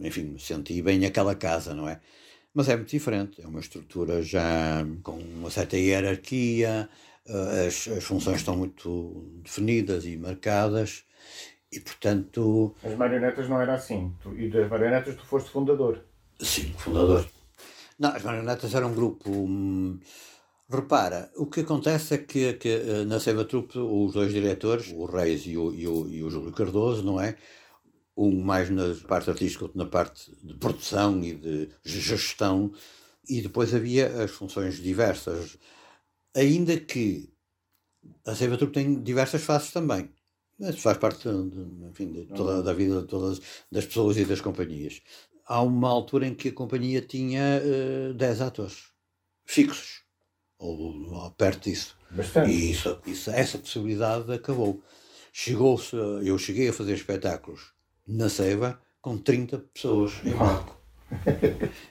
[0.00, 2.00] enfim, senti bem aquela casa, não é?
[2.54, 6.88] Mas é muito diferente, é uma estrutura já com uma certa hierarquia,
[7.26, 11.04] eh, as, as funções estão muito definidas e marcadas
[11.72, 12.74] e, portanto...
[12.84, 16.04] As marionetas não era assim, tu, e das marionetas tu foste fundador.
[16.42, 17.24] Sim, fundador.
[17.98, 19.30] Não, as marionetas eram um grupo.
[19.30, 20.00] Hum,
[20.68, 25.04] repara, o que acontece é que, que eh, na Seiva Trupe os dois diretores, o
[25.04, 27.36] Reis e o, e, o, e o Júlio Cardoso, não é?
[28.16, 32.72] Um mais na parte artística, outro na parte de produção e de gestão,
[33.28, 35.56] e depois havia as funções diversas.
[36.34, 37.32] Ainda que
[38.26, 40.10] a Seiva Trupe tem diversas faces também.
[40.58, 43.40] Mas faz parte de, enfim, de toda, da vida de todas
[43.74, 45.02] as pessoas e das companhias
[45.52, 48.84] há uma altura em que a companhia tinha uh, eh, 10 atores
[49.44, 50.02] fixos,
[50.58, 51.96] ou, ou perto disso.
[52.10, 52.50] Bastante.
[52.50, 54.82] E isso, isso, essa possibilidade acabou.
[55.30, 57.72] Chegou-se, eu cheguei a fazer espetáculos
[58.06, 60.81] na Ceiba com 30 pessoas em palco.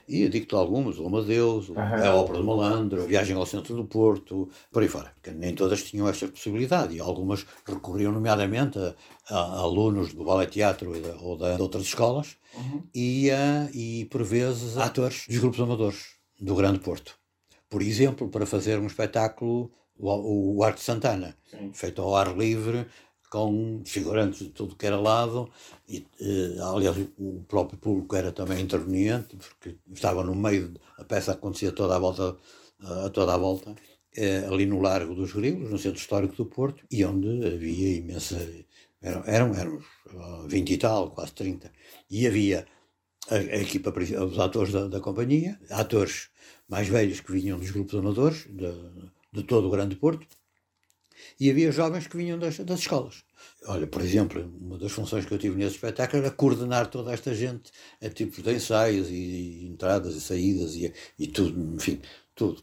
[0.08, 2.04] E eu digo-te algumas, o Amadeus, Aham.
[2.04, 5.12] a Ópera do Malandro, a Viagem ao Centro do Porto, por aí fora.
[5.14, 8.94] Porque nem todas tinham esta possibilidade e algumas recorriam nomeadamente a,
[9.28, 12.36] a alunos do ballet teatro da- ou da- de outras escolas
[12.94, 16.04] e, a, e, por vezes, a atores dos grupos amadores
[16.40, 17.16] do Grande Porto.
[17.70, 21.36] Por exemplo, para fazer um espetáculo, o, o Arte Santana,
[21.72, 22.86] feito ao ar livre,
[23.32, 25.50] com figurantes de tudo que era lado,
[25.88, 31.32] e, eh, aliás, o próprio público era também interveniente, porque estava no meio, a peça
[31.32, 32.36] acontecia toda à volta,
[32.82, 33.74] a toda a volta,
[34.14, 38.36] eh, ali no Largo dos Grilos, no Centro Histórico do Porto, e onde havia imensa.
[39.00, 41.72] Eram, eram, eram ah, 20 e tal, quase 30.
[42.10, 42.66] E havia
[43.30, 46.28] a, a equipa, os atores da, da companhia, atores
[46.68, 48.72] mais velhos que vinham dos grupos amadores, de,
[49.32, 50.26] de todo o Grande Porto,
[51.42, 53.24] e havia jovens que vinham das, das escolas.
[53.66, 57.34] Olha, por exemplo, uma das funções que eu tive nesse espetáculo era coordenar toda esta
[57.34, 62.00] gente a tipos de ensaios e, e entradas e saídas e, e tudo, enfim,
[62.34, 62.62] tudo.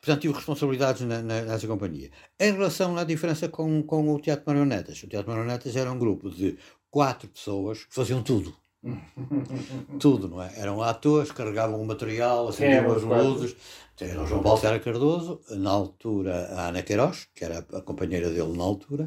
[0.00, 2.10] Portanto, tive responsabilidades na, na- nessa companhia.
[2.38, 6.30] Em relação à diferença com, com o Teatro Marionetas, o Teatro Marionetas era um grupo
[6.30, 6.58] de
[6.90, 8.54] quatro pessoas que faziam tudo.
[9.98, 10.52] tudo, não é?
[10.58, 13.56] Eram atores, carregavam o material, acendiam os as quatro?
[14.00, 18.56] Era o João Serra Cardoso, na altura a Ana Queiroz, que era a companheira dele
[18.56, 19.06] na altura,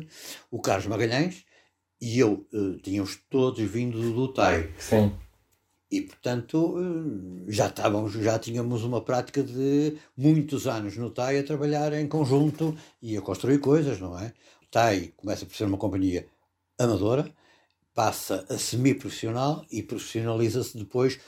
[0.50, 1.45] o Carlos Magalhães
[2.00, 4.71] e eu eh, tínhamos todos vindo do TAI.
[4.78, 5.12] Sim.
[5.91, 11.43] E, portanto, eh, já estávamos, já tínhamos uma prática de muitos anos no TAI a
[11.43, 14.34] trabalhar em conjunto e a construir coisas, não é?
[14.63, 16.28] O TAI começa por ser uma companhia
[16.80, 17.30] amadora,
[17.93, 21.19] passa a semi-profissional e profissionaliza-se depois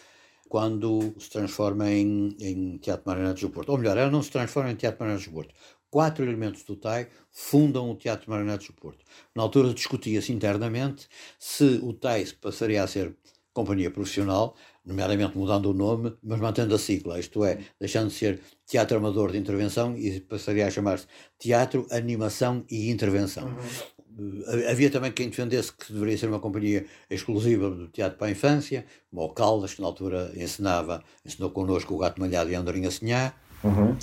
[0.50, 3.70] quando se transforma em, em Teatro Marionetes do Porto.
[3.70, 5.54] Ou melhor, ela não se transforma em Teatro Marionetes do Porto.
[5.90, 9.06] Quatro elementos do TAI fundam o Teatro Marionetes do Porto.
[9.36, 11.08] Na altura discutia-se internamente
[11.40, 13.16] se o TAI passaria a ser
[13.54, 18.42] companhia profissional, nomeadamente mudando o nome, mas mantendo a sigla, isto é, deixando de ser
[18.66, 21.08] Teatro Amador de Intervenção e passaria a chamar-se
[21.38, 23.50] Teatro, Animação e Intervenção.
[23.50, 23.99] Eh,
[24.70, 28.86] Havia também quem defendesse que deveria ser uma companhia exclusiva do teatro para a infância,
[29.10, 32.92] como o Caldas, que na altura ensinava, ensinou connosco o Gato Malhado e a Andorinha
[33.62, 33.98] Senhá.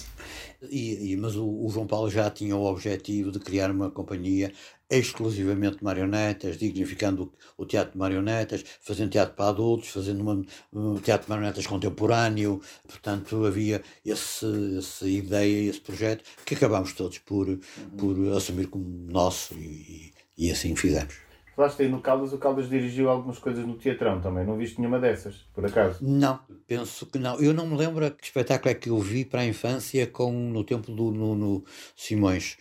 [0.70, 4.52] E, e- mas o, o João Paulo já tinha o objetivo de criar uma companhia
[4.88, 10.42] exclusivamente de marionetas, dignificando o, o teatro de marionetas, fazendo teatro para adultos, fazendo uma-
[10.72, 12.60] um teatro de marionetas contemporâneo.
[12.86, 14.46] Portanto, havia esse,
[14.78, 17.58] essa ideia, esse projeto, que acabámos todos por,
[17.96, 21.25] por assumir como nosso e, e assim fizemos.
[21.56, 24.44] Falaste aí no Caldas, o Caldas dirigiu algumas coisas no teatrão também.
[24.44, 26.06] Não viste nenhuma dessas, por acaso?
[26.06, 27.40] Não, penso que não.
[27.40, 30.62] Eu não me lembro que espetáculo é que eu vi para a infância com, no
[30.62, 31.64] tempo do Nuno
[31.96, 32.58] Simões.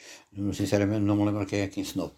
[0.54, 2.16] Sinceramente, não me lembro quem é que ensinou.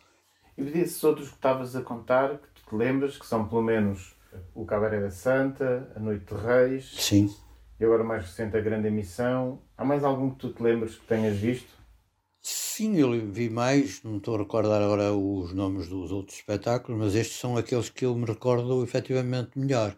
[0.56, 4.16] E desses outros que estavas a contar, que tu te lembras, que são pelo menos
[4.54, 7.34] o Cabaré da Santa, a Noite de Reis Sim.
[7.80, 9.64] e agora mais recente a Grande Emissão.
[9.76, 11.77] Há mais algum que tu te lembres que tenhas visto?
[12.78, 17.16] Sim, eu vi mais, não estou a recordar agora os nomes dos outros espetáculos, mas
[17.16, 19.96] estes são aqueles que eu me recordo efetivamente melhor.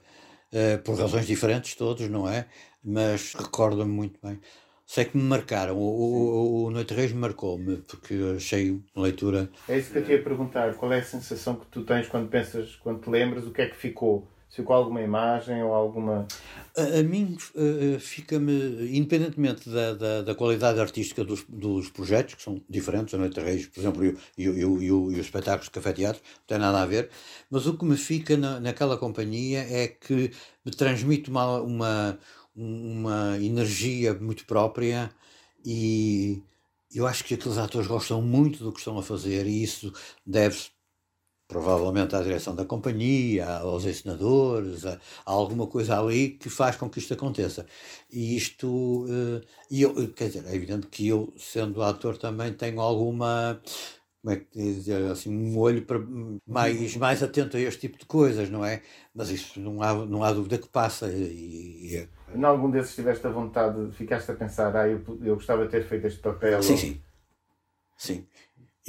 [0.49, 2.47] Eh, por razões diferentes, todos, não é?
[2.81, 4.39] Mas recordo-me muito bem.
[4.85, 5.77] Sei que me marcaram.
[5.77, 9.49] O, o, o Noite Reis marcou-me, porque achei uma leitura.
[9.67, 10.73] É isso que eu te ia perguntar.
[10.75, 13.67] Qual é a sensação que tu tens quando pensas, quando te lembras, o que é
[13.67, 14.25] que ficou?
[14.49, 16.27] Ficou alguma imagem ou alguma.
[16.75, 22.41] A, a mim eh, fica-me, independentemente da, da, da qualidade artística dos, dos projetos, que
[22.41, 25.93] são diferentes, a Noite de Reis, por exemplo, e, e, o- e, espetáculos de Café
[25.93, 27.09] Teatro, não tem nada a ver,
[27.49, 30.31] mas o que me fica na, naquela companhia é que
[30.65, 32.19] me transmite uma, uma,
[32.55, 35.12] uma energia muito própria
[35.63, 36.41] e
[36.93, 39.93] eu acho que aqueles atores gostam muito do que estão a fazer e isso
[40.25, 40.71] deve-se
[41.49, 44.93] provavelmente à direção da companhia, aos ensinadores, a,
[45.25, 47.67] a alguma coisa ali que faz com que isto aconteça.
[48.12, 52.79] E isto, eh, e eu, quer dizer, é evidente que eu, sendo ator, também tenho
[52.81, 53.62] alguma,
[54.21, 55.99] como é que dizer, assim, um olho para,
[56.47, 58.83] mais, mais atento a este tipo de coisas, não é?
[59.15, 61.12] Mas isso não há, não há dúvida que passa.
[61.12, 65.65] E, e- Em algum desses tiveste a vontade, ficaste a pensar, ah, eu, eu gostava
[65.65, 66.62] de ter feito este papel?
[66.62, 67.01] Sim, ou- sim.
[67.97, 68.27] Sim.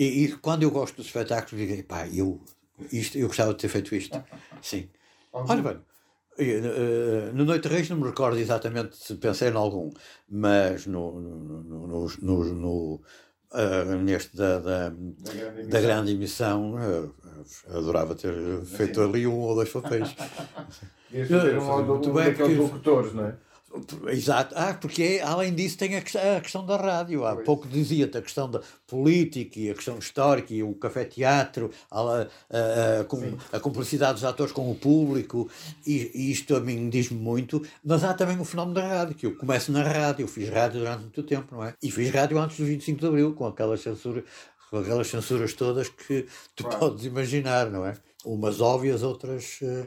[0.01, 2.41] E, e quando eu gosto dos espetáculos, digo, pá, eu,
[2.91, 4.19] isto, eu gostava de ter feito isto.
[4.63, 4.89] Sim.
[5.31, 5.79] Olha bem,
[6.39, 9.91] eh, no Noite Reis não me recordo exatamente se pensei em algum,
[10.27, 13.03] mas no, no, no, no,
[13.53, 18.33] eh, neste da, da, grande da grande emissão, eh, adorava ter
[18.65, 20.17] feito ali um ou dois papéis.
[21.13, 23.35] Ias fazer um, um, um daqueles locutores, não é?
[24.09, 24.53] Exato.
[24.57, 27.25] Ah, porque além disso tem a, questão da rádio.
[27.25, 32.01] Há pouco dizia-te a questão da política e a questão histórica e o café-teatro, a,
[32.01, 35.49] a, a, cumplicidade dos atores com o público,
[35.87, 39.37] e, isto a mim diz-me muito, mas há também o fenómeno da rádio, que eu
[39.37, 41.75] começo na rádio, eu fiz rádio durante muito tempo, não é?
[41.81, 44.25] E fiz rádio antes do 25 de Abril, com aquelas censuras,
[44.69, 47.97] com aquelas censuras todas que tu podes imaginar, não é?
[48.25, 49.59] Umas óbvias, outras.
[49.63, 49.87] Eh,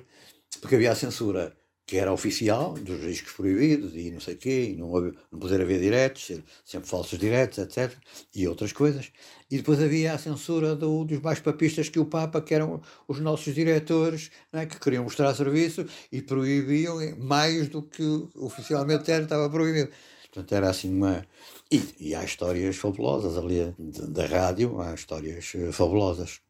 [0.62, 4.69] porque havia a censura que era oficial, dos riscos proibidos e não sei o quê,
[4.72, 4.89] e não,
[5.32, 6.32] não poder haver diretos,
[6.63, 7.93] sempre falsos diretos, etc.
[8.34, 9.12] E outras coisas.
[9.52, 13.19] E depois havia a censura do, dos mais papistas que o Papa, que eram os
[13.19, 18.04] nossos diretores, é, que queriam mostrar serviço e proibiam mais do que
[18.36, 19.91] oficialmente era, estava proibido.
[20.34, 21.26] Portanto, era assim uma.
[21.72, 26.41] E, e há histórias fabulosas ali da rádio, há histórias eh, fabulosas.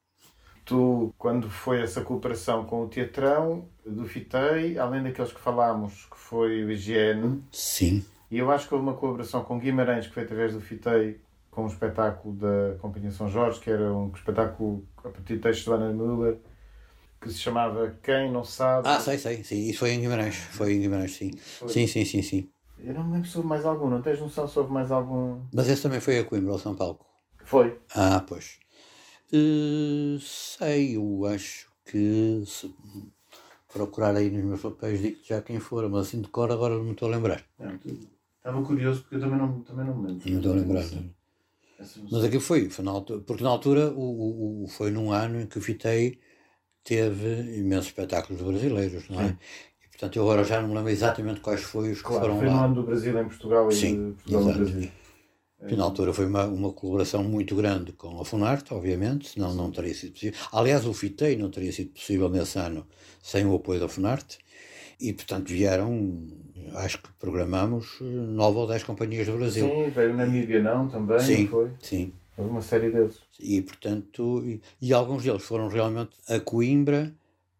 [0.65, 6.17] Tu, quando foi essa cooperação com o Teatrão, do Fitei, além daqueles que falámos, que
[6.17, 7.43] foi o Higiene.
[7.51, 8.03] Sim.
[8.31, 11.19] E eu acho que houve uma colaboração com Guimarães, que foi através do Fitei,
[11.51, 15.65] com um espetáculo da Companhia São Jorge, que era um espetáculo a partir de texto
[15.65, 16.37] de Ana Müller,
[17.21, 18.87] que se chamava Quem Não Sabe.
[18.87, 19.69] Ah, sei, sei, sim.
[19.69, 20.35] Isso foi em Guimarães.
[20.35, 21.31] Foi em Guimarães, sim.
[21.37, 21.69] Foi.
[21.69, 22.49] Sim, sim, sim, sim.
[22.79, 25.39] Eu não me lembro sobre mais algum, não tens noção sobre mais algum.
[25.53, 26.99] Mas esse também foi a Coimbra, ao São Paulo.
[27.45, 27.77] Foi.
[27.95, 28.62] Ah, pois.
[29.31, 32.73] Uh, sei, eu acho que se
[33.71, 36.83] procurar aí nos meus papéis digo já quem for, mas assim de cor agora não
[36.83, 37.43] me estou a lembrar.
[38.37, 40.29] estava curioso porque eu também não, também não me lembro.
[40.29, 40.83] Não estou a lembrar.
[42.11, 45.47] Mas aqui foi, foi na altura, porque na altura o, o, foi num ano em
[45.47, 46.19] que o Fitei
[46.83, 49.29] teve imensos espetáculos brasileiros, não é?
[49.29, 49.37] Sim.
[49.83, 52.37] E portanto eu agora já não me lembro exatamente quais foi os que claro, foram
[52.37, 52.51] foi lá.
[52.51, 54.91] Foi no ano do Brasil em Portugal e Sim, Portugal no Brasil.
[55.67, 59.71] Que na altura foi uma, uma colaboração muito grande com a Funarte, obviamente, senão não
[59.71, 60.39] teria sido possível.
[60.51, 62.85] Aliás, o FITEI não teria sido possível nesse ano
[63.21, 64.39] sem o apoio da Funarte.
[64.99, 66.27] E, portanto, vieram,
[66.75, 69.67] acho que programamos nove ou dez companhias do Brasil.
[69.67, 71.71] Sim, veio na Namíbia não, também, sim, foi?
[71.81, 72.13] Sim.
[72.37, 73.19] Houve uma série deles.
[73.39, 77.13] E, portanto, e, e, alguns deles foram realmente a Coimbra,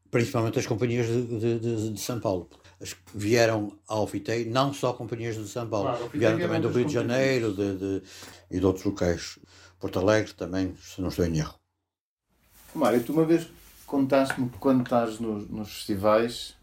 [0.09, 2.49] principalmente as companhias de, de, de, de São Paulo
[2.83, 6.67] as que vieram ao FITEI, não só companhias de São Paulo, claro, vieram também do
[6.67, 8.03] Rio de Janeiro de, de,
[8.51, 9.39] e de outros locais.
[9.79, 11.55] Porto Alegre também, se não estou em erro.
[12.75, 13.47] Mário, tu uma vez
[13.85, 16.55] contaste-me que quando estás nos, nos, festivais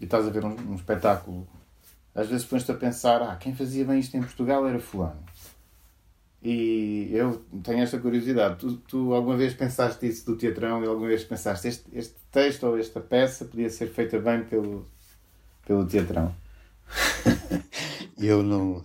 [0.00, 1.48] e estás a ver um, um espetáculo,
[2.14, 5.24] às vezes pões-te a pensar, ah, quem fazia bem isto em Portugal era fulano.
[6.40, 8.58] E eu tenho esta curiosidade.
[8.58, 12.64] Tu, tu, alguma vez pensaste isso do teatrão e alguma vez pensaste este, este texto
[12.64, 14.88] ou esta peça podia ser feita bem pelo,
[15.68, 16.34] pelo teatrão?
[18.18, 18.82] eu não,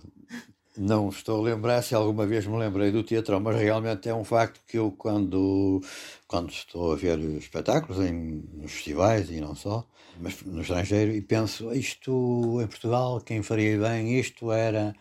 [0.76, 4.22] não estou a lembrar se alguma vez me lembrei do teatrão, mas realmente é um
[4.22, 5.82] facto que eu, quando,
[6.28, 9.88] quando estou a ver espetáculos em, nos festivais e não só,
[10.20, 14.94] mas no estrangeiro, e penso, isto em Portugal, quem faria bem isto era.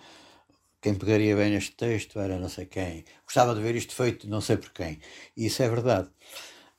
[0.82, 3.06] Quem pegaria bem neste texto era não sei quem.
[3.26, 5.00] Gostava de ver isto feito não sei por quem.
[5.38, 6.10] E isso é verdade.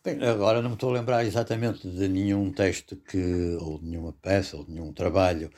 [0.05, 4.13] Bem, agora não me estou a lembrar exatamente de nenhum texto que, ou de nenhuma
[4.13, 5.51] peça, ou de nenhum trabalho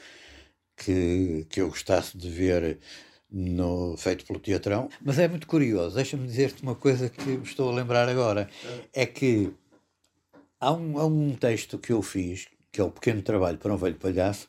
[0.77, 2.79] que, que eu gostasse de ver
[3.29, 5.97] no, feito pelo teatrão, mas é muito curioso.
[5.97, 8.49] Deixa-me dizer-te uma coisa que me estou a lembrar agora:
[8.95, 9.53] é que
[10.61, 13.77] há um, há um texto que eu fiz, que é o Pequeno Trabalho para um
[13.77, 14.49] Velho Palhaço,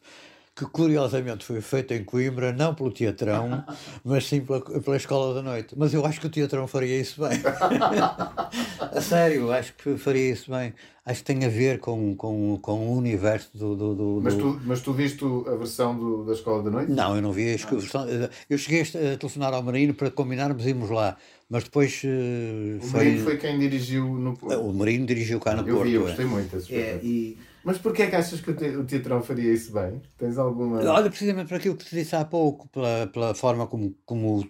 [0.57, 3.63] que curiosamente foi feito em Coimbra, não pelo teatrão,
[4.03, 5.75] mas sim pela, pela escola da noite.
[5.77, 7.37] Mas eu acho que o teatrão faria isso bem.
[8.81, 10.73] a sério, acho que faria isso bem.
[11.05, 13.75] Acho que tem a ver com, com, com o universo do.
[13.75, 16.91] do, do mas, tu, mas tu viste a versão do, da escola da noite?
[16.91, 18.05] Não, eu não vi a versão.
[18.49, 21.15] Eu cheguei a telefonar ao Marino para combinarmos irmos lá.
[21.49, 22.99] Mas depois uh, o foi.
[23.05, 24.59] Marino foi quem dirigiu no Porto.
[24.59, 25.87] O Marino dirigiu cá no eu Porto.
[25.87, 26.27] Vi, eu gostei é.
[26.27, 26.57] muito.
[26.73, 30.01] É, e mas porquê é que achas que o teatrão faria isso bem?
[30.17, 30.79] Tens alguma.
[30.89, 34.49] Olha, precisamente por aquilo que te disse há pouco, pela, pela forma como, como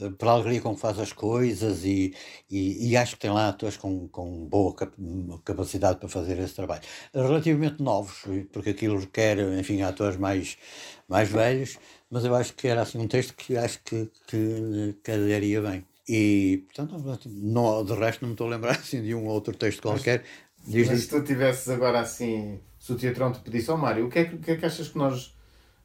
[0.00, 2.14] eh, pela alegria com que faz as coisas e,
[2.50, 4.74] e, e, acho que tem lá atores com, com boa
[5.44, 6.80] capacidade para fazer esse trabalho.
[7.12, 10.56] Relativamente novos, porque aquilo requer, enfim, atores mais,
[11.06, 11.78] mais velhos,
[12.10, 15.84] mas eu acho que era assim um texto que acho que, que calharia bem.
[16.08, 19.82] E, portanto, não, de resto não me estou a lembrar assim, de um outro texto
[19.82, 20.24] qualquer
[20.66, 24.06] Diz Mas se tu tivesses agora assim, se o teatrão te pedisse, ó oh, Mário,
[24.06, 25.36] o que, é que, o que é que achas que nós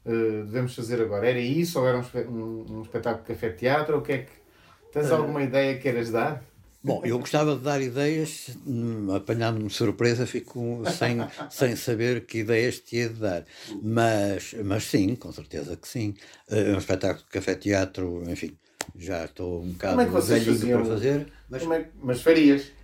[0.05, 1.29] uh, devemos fazer agora?
[1.29, 3.97] Era isso ou era um, um, um espetáculo de café-teatro?
[3.97, 4.31] O que é que.
[4.91, 6.43] Tens uh, alguma ideia que queiras dar?
[6.81, 11.17] Bom, eu gostava de dar ideias, hum, apanhando-me surpresa, fico sem,
[11.51, 13.45] sem saber que ideias te ia dar.
[13.83, 16.15] Mas, mas sim, com certeza que sim.
[16.47, 18.57] É um espetáculo de café-teatro, enfim,
[18.95, 21.27] já estou um bocado Como é que velhinho para fazer.
[21.49, 21.63] Mas...
[21.63, 22.78] É, mas farias?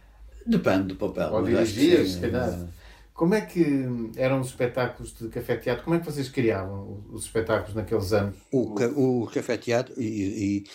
[0.46, 1.34] Depende do papel.
[1.34, 2.68] Ou dirigias, se calhar.
[3.14, 3.88] Como é que
[4.18, 5.86] eram os espetáculos de café-teatro?
[5.86, 8.36] Como é que vocês criavam os espetáculos naqueles anos?
[8.52, 8.76] O,
[9.24, 10.66] o café-teatro e, e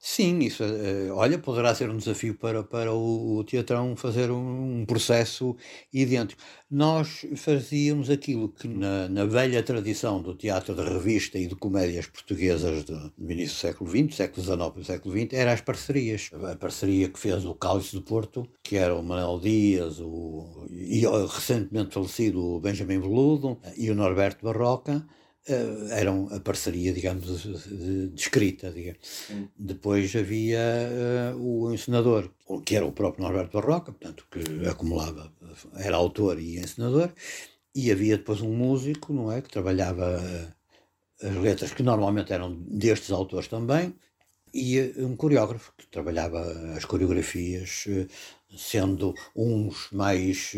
[0.00, 5.56] Sim, isso, uh, olha, poderá ser um desafio para, para o, teatrão fazer um, processo
[5.92, 6.40] idêntico.
[6.70, 12.06] Nós fazíamos aquilo que na, na, velha tradição do teatro de revista e de comédias
[12.06, 16.30] portuguesas do, início do século XX, século XIX e século XX, era as parcerias.
[16.48, 21.04] A parceria que fez o Cálice do Porto, que era o Manuel Dias, o, e
[21.08, 25.04] o recentemente falecido Benjamin Veludo e o Norberto Barroca,
[25.90, 28.70] eram a parceria, digamos, de, de escrita.
[28.70, 28.98] Digamos.
[29.56, 30.60] Depois havia
[31.34, 32.30] uh, o encenador,
[32.64, 35.32] que era o próprio Norberto Barroca, portanto, que acumulava,
[35.76, 37.12] era autor e encenador,
[37.74, 40.20] e havia depois um músico, não é, que trabalhava
[41.22, 43.94] as letras que normalmente eram destes autores também,
[44.52, 46.40] e um coreógrafo que trabalhava
[46.76, 47.84] as coreografias,
[48.56, 50.54] sendo uns mais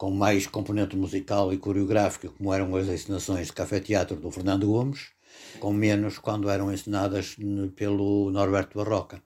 [0.00, 5.08] com mais componente musical e coreográfica, como eram as encenações de café-teatro do Fernando Gomes,
[5.58, 7.36] com menos quando eram ensinadas
[7.76, 9.22] pelo Norberto Barroca.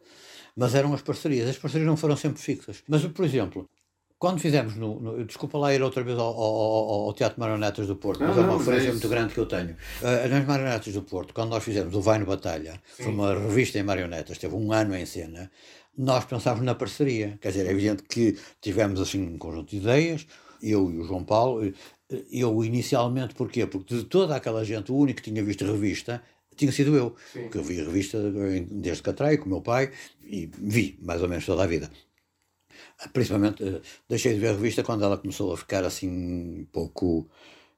[0.57, 1.49] Mas eram as parcerias.
[1.49, 2.83] As parcerias não foram sempre fixas.
[2.89, 3.71] Mas, por exemplo,
[4.19, 7.95] quando fizemos no, no, desculpa lá ir outra vez ao, ao, ao Teatro Marionetas do
[7.95, 9.77] Porto, mas é uma referência muito grande que eu tenho.
[10.03, 13.05] Uh, nas Marionetas do Porto, quando nós fizemos o Vai no Batalha, Sim.
[13.05, 15.49] foi uma revista em marionetas, teve um ano em cena,
[15.97, 17.39] nós pensávamos na parceria.
[17.41, 20.27] Quer dizer, é evidente que tivemos assim um conjunto de ideias,
[20.71, 21.73] eu e o João Paulo, eh,
[22.31, 23.67] eu inicialmente, porquê?
[23.67, 26.23] Porque de toda aquela gente, o único que tinha visto revista
[26.57, 27.43] tinha sido eu, Sim.
[27.43, 28.19] porque eu vi a revista
[28.71, 29.91] desde que atraio, com o meu pai,
[30.23, 31.91] e vi mais ou menos toda a vida.
[33.13, 37.29] Principalmente, eh, deixei de ver a revista quando ela começou a ficar assim um pouco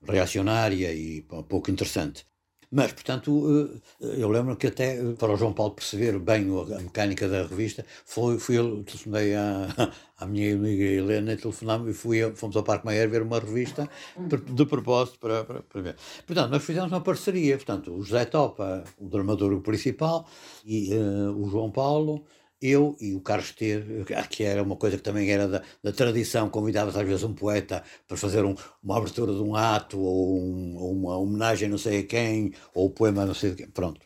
[0.02, 2.26] reacionária e pouco interessante.
[2.70, 6.46] Mas, portanto, eh, eu lembro que até para o João Paulo perceber bem
[6.76, 9.68] a mecânica da revista, foi, fui eu, telefonei à,
[10.18, 13.88] à minha amiga Helena e telefonámos e fui, fomos ao Parque Maier ver uma revista
[14.18, 15.96] de propósito para, para, para, ver.
[16.26, 20.26] Portanto, nós fizemos uma parceria, portanto, o José Topa, o dramaturgo principal,
[20.64, 22.24] e uh, o João Paulo,
[22.60, 23.84] eu e o Carlos Ter,
[24.30, 27.82] que era uma coisa que também era da, da tradição, convidava às vezes um poeta
[28.08, 32.02] para fazer um, uma abertura de um ato ou, um, uma homenagem não sei a
[32.04, 34.00] quem, ou o poema não sei a quem, pronto.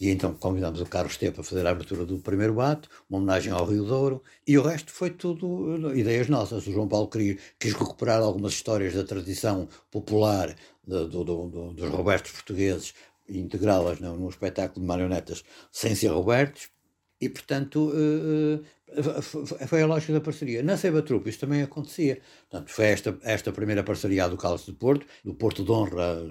[0.00, 3.52] E então convidámos o Carlos Ter para fazer a abertura do primeiro ato, uma homenagem
[3.52, 6.66] ao Rio Douro, e o resto foi tudo ideias nossas.
[6.66, 10.54] O João Paulo queria, quis recuperar algumas histórias da tradição popular
[10.86, 12.94] do, do, do, dos Robertos portugueses
[13.28, 16.68] integrá-las num espetáculo de marionetas sem ser Robertos,
[17.20, 18.64] e, portanto, uh,
[19.68, 20.62] foi a lógica da parceria.
[20.62, 22.20] Na Seiba Trupe isso também acontecia.
[22.48, 26.24] Portanto, foi esta, esta primeira parceria do Cálice de Porto, do Porto de Honra,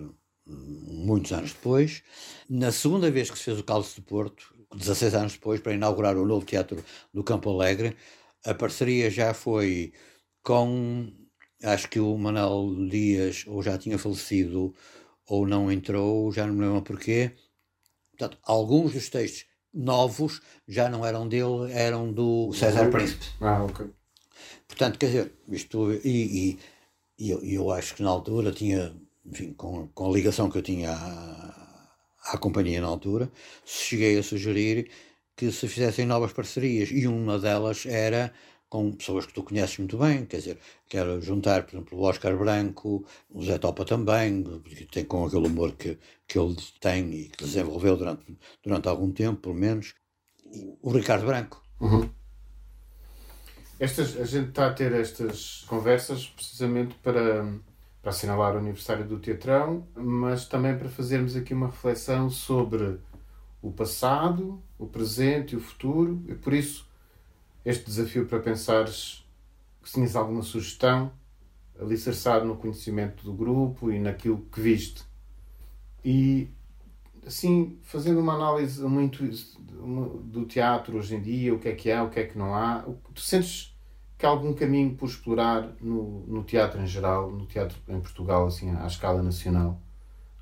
[0.46, 2.04] muitos anos depois.
[2.50, 6.18] Na segunda vez que se fez o Cálice de Porto, 16 anos depois, para inaugurar
[6.18, 6.84] o novo teatro
[7.14, 7.96] do Campo Alegre,
[8.46, 9.94] a parceria já foi
[10.44, 11.12] com,
[11.64, 14.74] acho que o Manuel Dias ou já tinha falecido
[15.28, 17.32] ou não entrou, já não me lembro porquê.
[18.12, 23.26] Portanto, alguns dos textos novos já não eram dele, eram do César Príncipe.
[23.42, 23.88] Ah, ok.
[24.68, 26.60] Portanto, quer dizer, isto, e, e,
[27.18, 28.96] e eu, eu, acho que na altura tinha,
[29.26, 33.32] enfim, com, com a ligação que eu tinha à, à companhia na altura,
[33.66, 34.90] cheguei a sugerir
[35.36, 38.34] que se fizessem novas parcerias e uma delas era
[38.70, 42.38] com pessoas que tu conheces muito bem, quer dizer, quero juntar, por exemplo, o Oscar
[42.38, 45.98] Branco, o Zé Topa também, que tem com aquele humor que,
[46.28, 49.96] que ele tem e que desenvolveu durante, durante algum tempo, pelo menos,
[50.82, 51.64] o Ricardo Branco.
[51.82, 52.10] Uhum.
[53.80, 57.46] Estas, a gente está a ter estas conversas precisamente para,
[58.02, 63.00] para assinalar o aniversário do Teatrão, mas também para fazermos aqui uma reflexão sobre
[63.62, 66.89] o passado, o presente e o futuro, e por isso
[67.66, 69.26] este desafio para pensares
[69.82, 71.12] que tinhas alguma sugestão,
[71.80, 75.04] alicerçado no conhecimento do grupo e naquilo que viste.
[76.04, 76.50] E
[77.26, 79.24] assim, fazendo uma análise muito
[80.24, 82.54] do teatro hoje em dia, o que é que há, o que é que não
[82.54, 82.84] há,
[83.14, 83.76] tu sentes
[84.18, 88.48] que há algum caminho por explorar no, no teatro em geral, no teatro em Portugal,
[88.48, 89.80] assim, à escala nacional?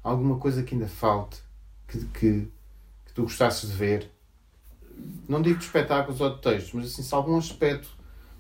[0.04, 1.42] Alguma coisa que ainda falte,
[1.88, 2.52] que, que,
[3.06, 4.12] que tu gostasses de ver?
[5.28, 7.90] Não digo de espetáculos ou de textos, mas assim, se algum aspecto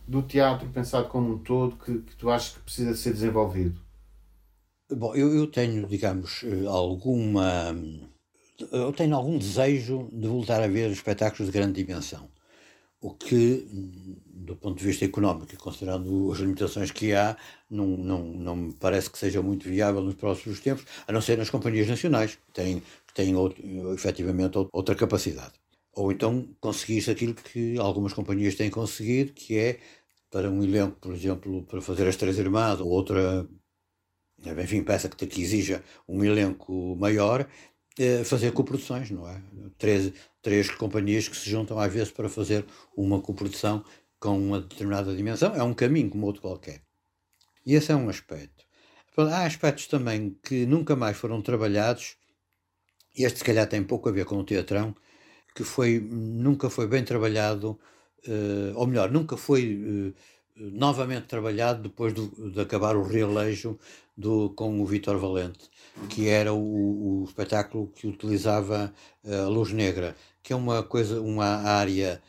[0.07, 3.79] do teatro pensado como um todo que, que tu achas que precisa ser desenvolvido?
[4.89, 7.75] Bom, eu, eu tenho, digamos, eh, alguma.
[8.71, 12.29] Eu tenho algum desejo de voltar a ver espetáculos de grande dimensão.
[12.99, 13.67] O que,
[14.25, 17.37] do ponto de vista económico, considerando as limitações que há,
[17.69, 21.37] não, não, não me parece que seja muito viável nos próximos tempos, a não ser
[21.37, 23.61] nas companhias nacionais, que têm, que têm outro,
[23.93, 25.53] efetivamente outra capacidade.
[25.97, 29.79] Ou então conseguiste aquilo que algumas companhias têm conseguido, que é
[30.29, 33.49] para um elenco, por exemplo, para fazer as Três Irmãs ou outra,
[34.63, 37.49] enfim, peça que, que exija um elenco maior,
[37.97, 39.41] eh, fazer coproduções, não é?
[39.79, 42.63] Três, três companhias que se juntam às vezes para fazer
[42.95, 43.83] uma coprodução
[44.19, 45.55] com uma determinada dimensão.
[45.55, 46.83] É um caminho como outro qualquer.
[47.65, 48.65] E esse é um aspecto.
[49.17, 52.17] Há aspectos também que nunca mais foram trabalhados,
[53.15, 54.95] e este se calhar tem pouco a ver com o teatrão,
[55.57, 57.79] que foi, nunca foi bem trabalhado,
[58.27, 60.13] uh, ou melhor, nunca foi uh,
[60.55, 63.75] novamente trabalhado depois do, de acabar o realejo
[64.15, 65.67] do, com o Vítor Valente,
[66.09, 68.93] que era o, o espetáculo que utilizava
[69.23, 72.21] uh, a luz negra, que é uma coisa, uma área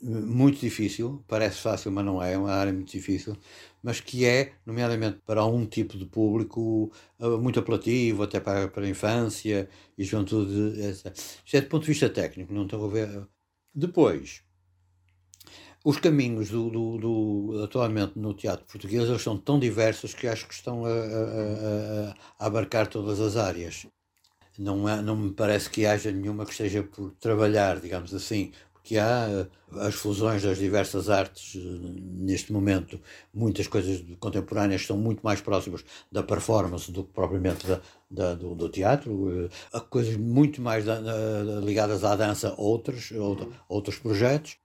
[0.00, 3.36] muito difícil, parece fácil, mas não é, é uma área muito difícil,
[3.82, 8.84] mas que é, nomeadamente para um tipo de público, eh, muito apelativo, até para, para
[8.84, 9.68] a infância
[9.98, 10.80] e juventude.
[11.44, 13.28] Isto é do ponto de vista técnico, não estou a ver.
[13.74, 14.42] Depois,
[15.84, 20.46] os caminhos do, do, do, atualmente no teatro português eles são tão diversos que acho
[20.46, 23.86] que estão a, a, a, abarcar todas as áreas.
[24.58, 28.52] Não, é, não me parece que haja nenhuma que esteja por trabalhar, digamos assim,
[28.82, 29.46] que há eh,
[29.86, 33.00] as fusões das diversas artes eh, neste momento,
[33.32, 37.80] muitas coisas contemporâneas são muito mais próximas da performance do que propriamente da,
[38.10, 43.12] da do, do, teatro, há eh, coisas muito mais da, da, ligadas à dança, outros,
[43.68, 44.56] outros projetos,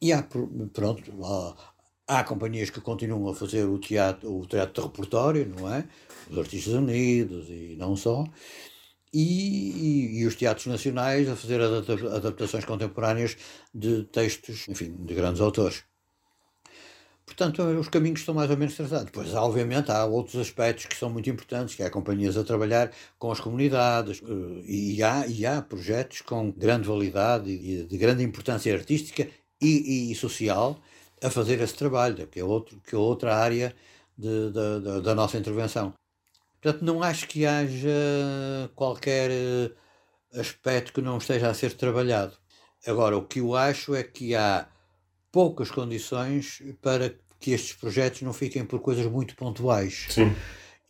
[0.00, 4.88] e há, pronto, há, há, companhias que continuam a fazer o teatro, o teatro de
[4.88, 5.88] repertório, não é?
[6.30, 8.24] Os Artistas Unidos e não só,
[9.14, 13.36] e, e, os teatros nacionais a fazer adaptações contemporâneas
[13.72, 15.84] de textos, enfim, de grandes autores.
[17.24, 19.06] Portanto, os caminhos estão mais ou menos traçados.
[19.06, 23.30] Depois, obviamente, há outros aspectos que são muito importantes, que há companhias a trabalhar com
[23.32, 28.74] as comunidades, eh, e há, e há projetos com grande validade e de grande importância
[28.74, 29.26] artística
[29.60, 30.78] e, e social
[31.22, 33.74] a fazer esse trabalho, que é, outro, que é outra área
[34.18, 35.94] de, de, de, da nossa intervenção.
[36.64, 37.90] Portanto, não acho que haja
[38.74, 39.70] qualquer eh,
[40.32, 42.32] aspecto que não esteja a ser trabalhado.
[42.86, 44.66] Agora, o que eu acho é que há
[45.30, 50.06] poucas condições para que estes projetos não fiquem por coisas muito pontuais.
[50.08, 50.34] Sim.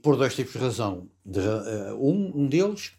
[0.01, 1.09] Por dois tipos de razão.
[1.27, 2.93] De, uh, um, um deles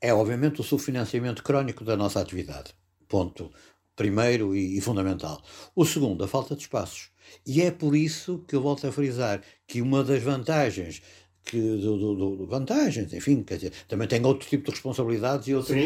[0.00, 2.74] é, obviamente, o subfinanciamento crónico da nossa atividade.
[3.08, 3.52] Ponto
[4.00, 5.42] primeiro e, e, fundamental.
[5.76, 7.10] O segundo, a falta de espaços.
[7.46, 11.02] E é por isso que eu volto a frisar que uma das vantagens
[11.44, 15.76] que, do, do, vantagens, enfim, quer dizer, também tem outro tipo de responsabilidades e, outros,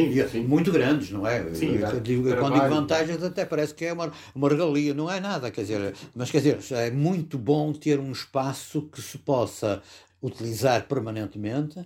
[0.47, 1.55] muito grandes, não é?
[1.55, 5.21] Sim, eu, digo, quando digo vantagens até parece que é uma, uma regalia, não é
[5.21, 9.83] nada, quer dizer, mas quer dizer, é muito bom ter um espaço que se possa
[10.23, 11.85] utilizar permanentemente,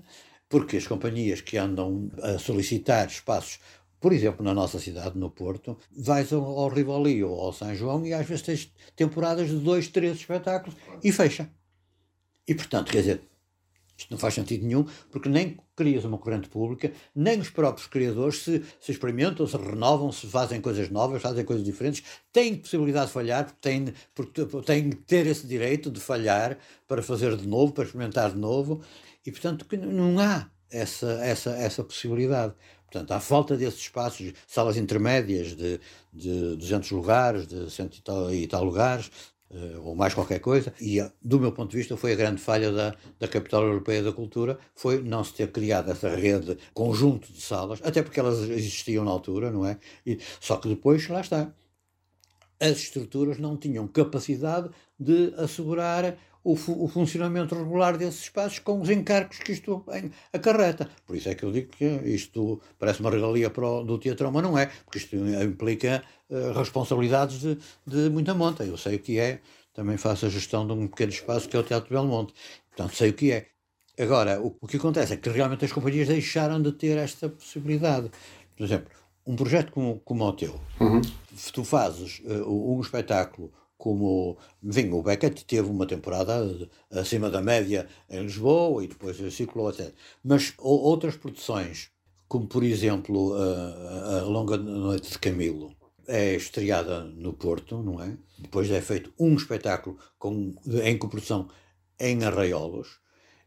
[0.49, 3.61] porque as companhias que andam a solicitar espaços
[4.01, 8.07] por exemplo, na nossa cidade, no Porto, vais ao, ao Rivoli ou ao São João
[8.07, 11.51] e às vezes tens temporadas de dois, três espetáculos e fecha.
[12.47, 13.23] E, portanto, quer dizer,
[13.99, 18.43] isto não faz sentido nenhum, porque nem crias uma corrente pública, nem os próprios criadores
[18.43, 23.13] se, se experimentam, se renovam, se fazem coisas novas, fazem coisas diferentes, têm possibilidade de
[23.13, 27.73] falhar, porque têm, porque têm que ter esse direito de falhar para fazer de novo,
[27.73, 28.81] para experimentar de novo,
[29.27, 32.55] e portanto que não há essa, essa, essa possibilidade.
[32.91, 35.79] Portanto, há falta desses espaços, salas intermédias de,
[36.13, 39.11] de 200 lugares, de 100 e tal, e tal lugares,
[39.83, 42.95] ou mais qualquer coisa, e do meu ponto de vista foi a grande falha da,
[43.19, 47.81] da capital europeia da cultura, foi não se ter criado essa rede, conjunto de salas,
[47.83, 49.79] até porque elas existiam na altura, não é?
[50.07, 51.53] E, só que depois, lá está,
[52.61, 54.69] as estruturas não tinham capacidade
[54.99, 56.17] de assegurar
[56.49, 59.85] o, fu o, funcionamento regular desses espaços com os encargos que isto
[60.33, 60.89] acarreta.
[61.07, 64.43] Por isso é que eu digo que isto parece uma regalia o, do teatro, mas
[64.43, 68.65] não é, porque isto implica uh, responsabilidades de, de muita monta.
[68.65, 69.41] Eu sei o que é,
[69.75, 72.33] também faço a gestão de um pequeno espaço que é o Teatro Belmonte,
[72.69, 73.47] portanto sei o que é.
[74.01, 78.11] Agora, o, o que acontece é que realmente as companhias deixaram de ter esta possibilidade.
[78.57, 78.89] Por exemplo,
[79.27, 81.03] um projeto como, como o teu, uhum.
[81.53, 87.89] tu fazes uh, um espetáculo como, enfim, o Beckett teve uma temporada acima da média
[88.11, 89.93] em Lisboa e depois circulou até.
[90.23, 91.91] Mas outras produções,
[92.27, 95.75] como por exemplo a, a Longa Noite de Camilo,
[96.09, 98.17] é estreada no Porto, não é?
[98.39, 101.49] Depois é feito um espetáculo com, em coprodução
[102.01, 102.99] em Arraiolos.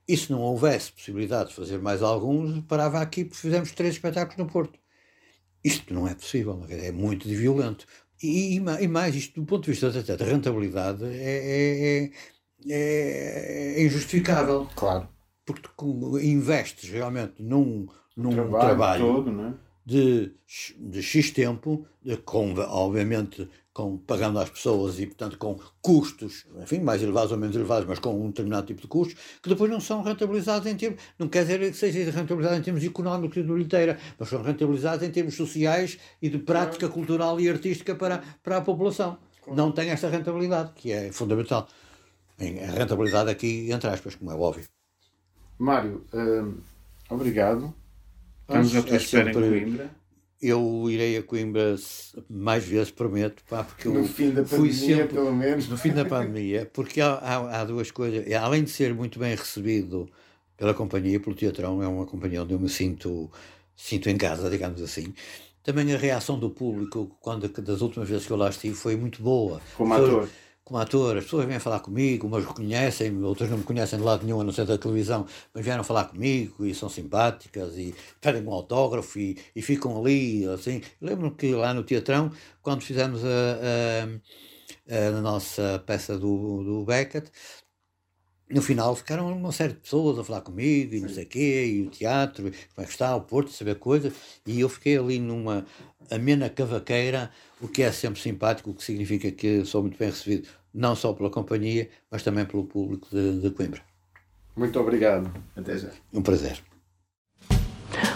[0.07, 4.37] E se não houvesse possibilidade de fazer mais alguns, parava aqui porque fizemos três espetáculos
[4.37, 4.79] no Porto.
[5.63, 7.85] Isto não é possível, é muito violento.
[8.23, 12.11] E, e, mais, isto do ponto de vista da, da rentabilidade é, é,
[12.69, 14.67] é, é, injustificável.
[14.75, 15.07] Claro.
[15.45, 19.53] Porque tu investes realmente num, num trabalho, trabalho todo, né?
[19.85, 20.31] de,
[20.77, 23.49] de X tempo, de, com, obviamente
[23.81, 27.97] com, pagando às pessoas e, portanto, com custos, enfim, mais elevados ou menos elevados, mas
[27.97, 31.41] com um determinado tipo de custos, que depois não são rentabilizados em termos, não quer
[31.41, 35.35] dizer que seja rentabilizado em termos económicos e de bilheteira, mas são rentabilizados em termos
[35.35, 39.17] sociais e de prática cultural e artística para, para a população.
[39.47, 41.67] Não tem esta rentabilidade, que é fundamental.
[42.39, 44.65] A rentabilidade aqui, entre aspas, como é óbvio.
[45.57, 46.57] Mário, hum,
[47.09, 47.73] obrigado.
[48.41, 49.47] Estamos à tua espera sempre...
[49.47, 50.00] em Coimbra
[50.41, 51.75] eu irei a Coimbra
[52.29, 55.67] mais vezes, prometo, pá, porque no eu fim da pandemia, sempre, pelo menos.
[55.69, 58.31] No fim da pandemia, porque há, há, há, duas coisas.
[58.33, 60.09] Além de ser muito bem recebido
[60.57, 63.29] pela companhia, pelo Teatrão, é uma companhia onde eu me sinto,
[63.75, 65.13] sinto em casa, digamos assim.
[65.63, 69.21] Também a reação do público, quando das últimas vezes que eu lá estive, foi muito
[69.21, 69.61] boa.
[69.77, 70.27] Como ator
[70.71, 74.23] como ator, as pessoas vêm falar comigo, umas reconhecem, outras não me conhecem de lado
[74.25, 78.41] nenhum, a não ser da televisão, mas vieram falar comigo e são simpáticas e pedem
[78.41, 80.81] um autógrafo e, e ficam ali, assim.
[81.01, 84.07] Lembro-me que lá no Teatrão, quando fizemos a,
[84.89, 87.29] a, a nossa peça do, do Beckett,
[88.49, 91.65] no final ficaram uma série de pessoas a falar comigo e não sei o quê,
[91.65, 94.13] e o teatro, como é que está, o Porto, saber coisas,
[94.45, 95.65] e eu fiquei ali numa
[96.09, 97.29] amena cavaqueira,
[97.61, 101.13] o que é sempre simpático, o que significa que sou muito bem recebido, não só
[101.13, 103.81] pela companhia, mas também pelo público de, de Coimbra.
[104.55, 105.31] Muito obrigado.
[105.55, 105.89] Até já.
[106.13, 106.61] Um prazer.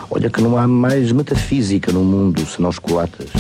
[0.10, 3.32] Olha que não há mais metafísica no mundo senão os colatas.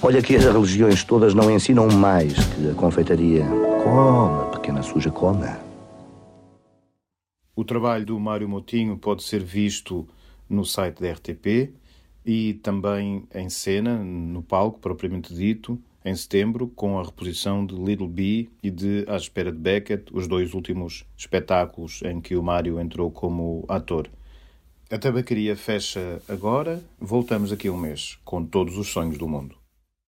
[0.00, 3.44] Olha que as religiões todas não ensinam mais que a confeitaria.
[3.82, 5.58] Coma, pequena suja, coma.
[7.56, 10.06] O trabalho do Mário Motinho pode ser visto
[10.48, 11.74] no site da RTP
[12.24, 15.76] e também em cena, no palco propriamente dito,
[16.08, 20.26] em setembro, com a reposição de Little Bee e de À Espera de Beckett, os
[20.26, 24.08] dois últimos espetáculos em que o Mário entrou como ator.
[24.90, 29.57] A tabacaria fecha agora, voltamos aqui um mês, com todos os sonhos do mundo.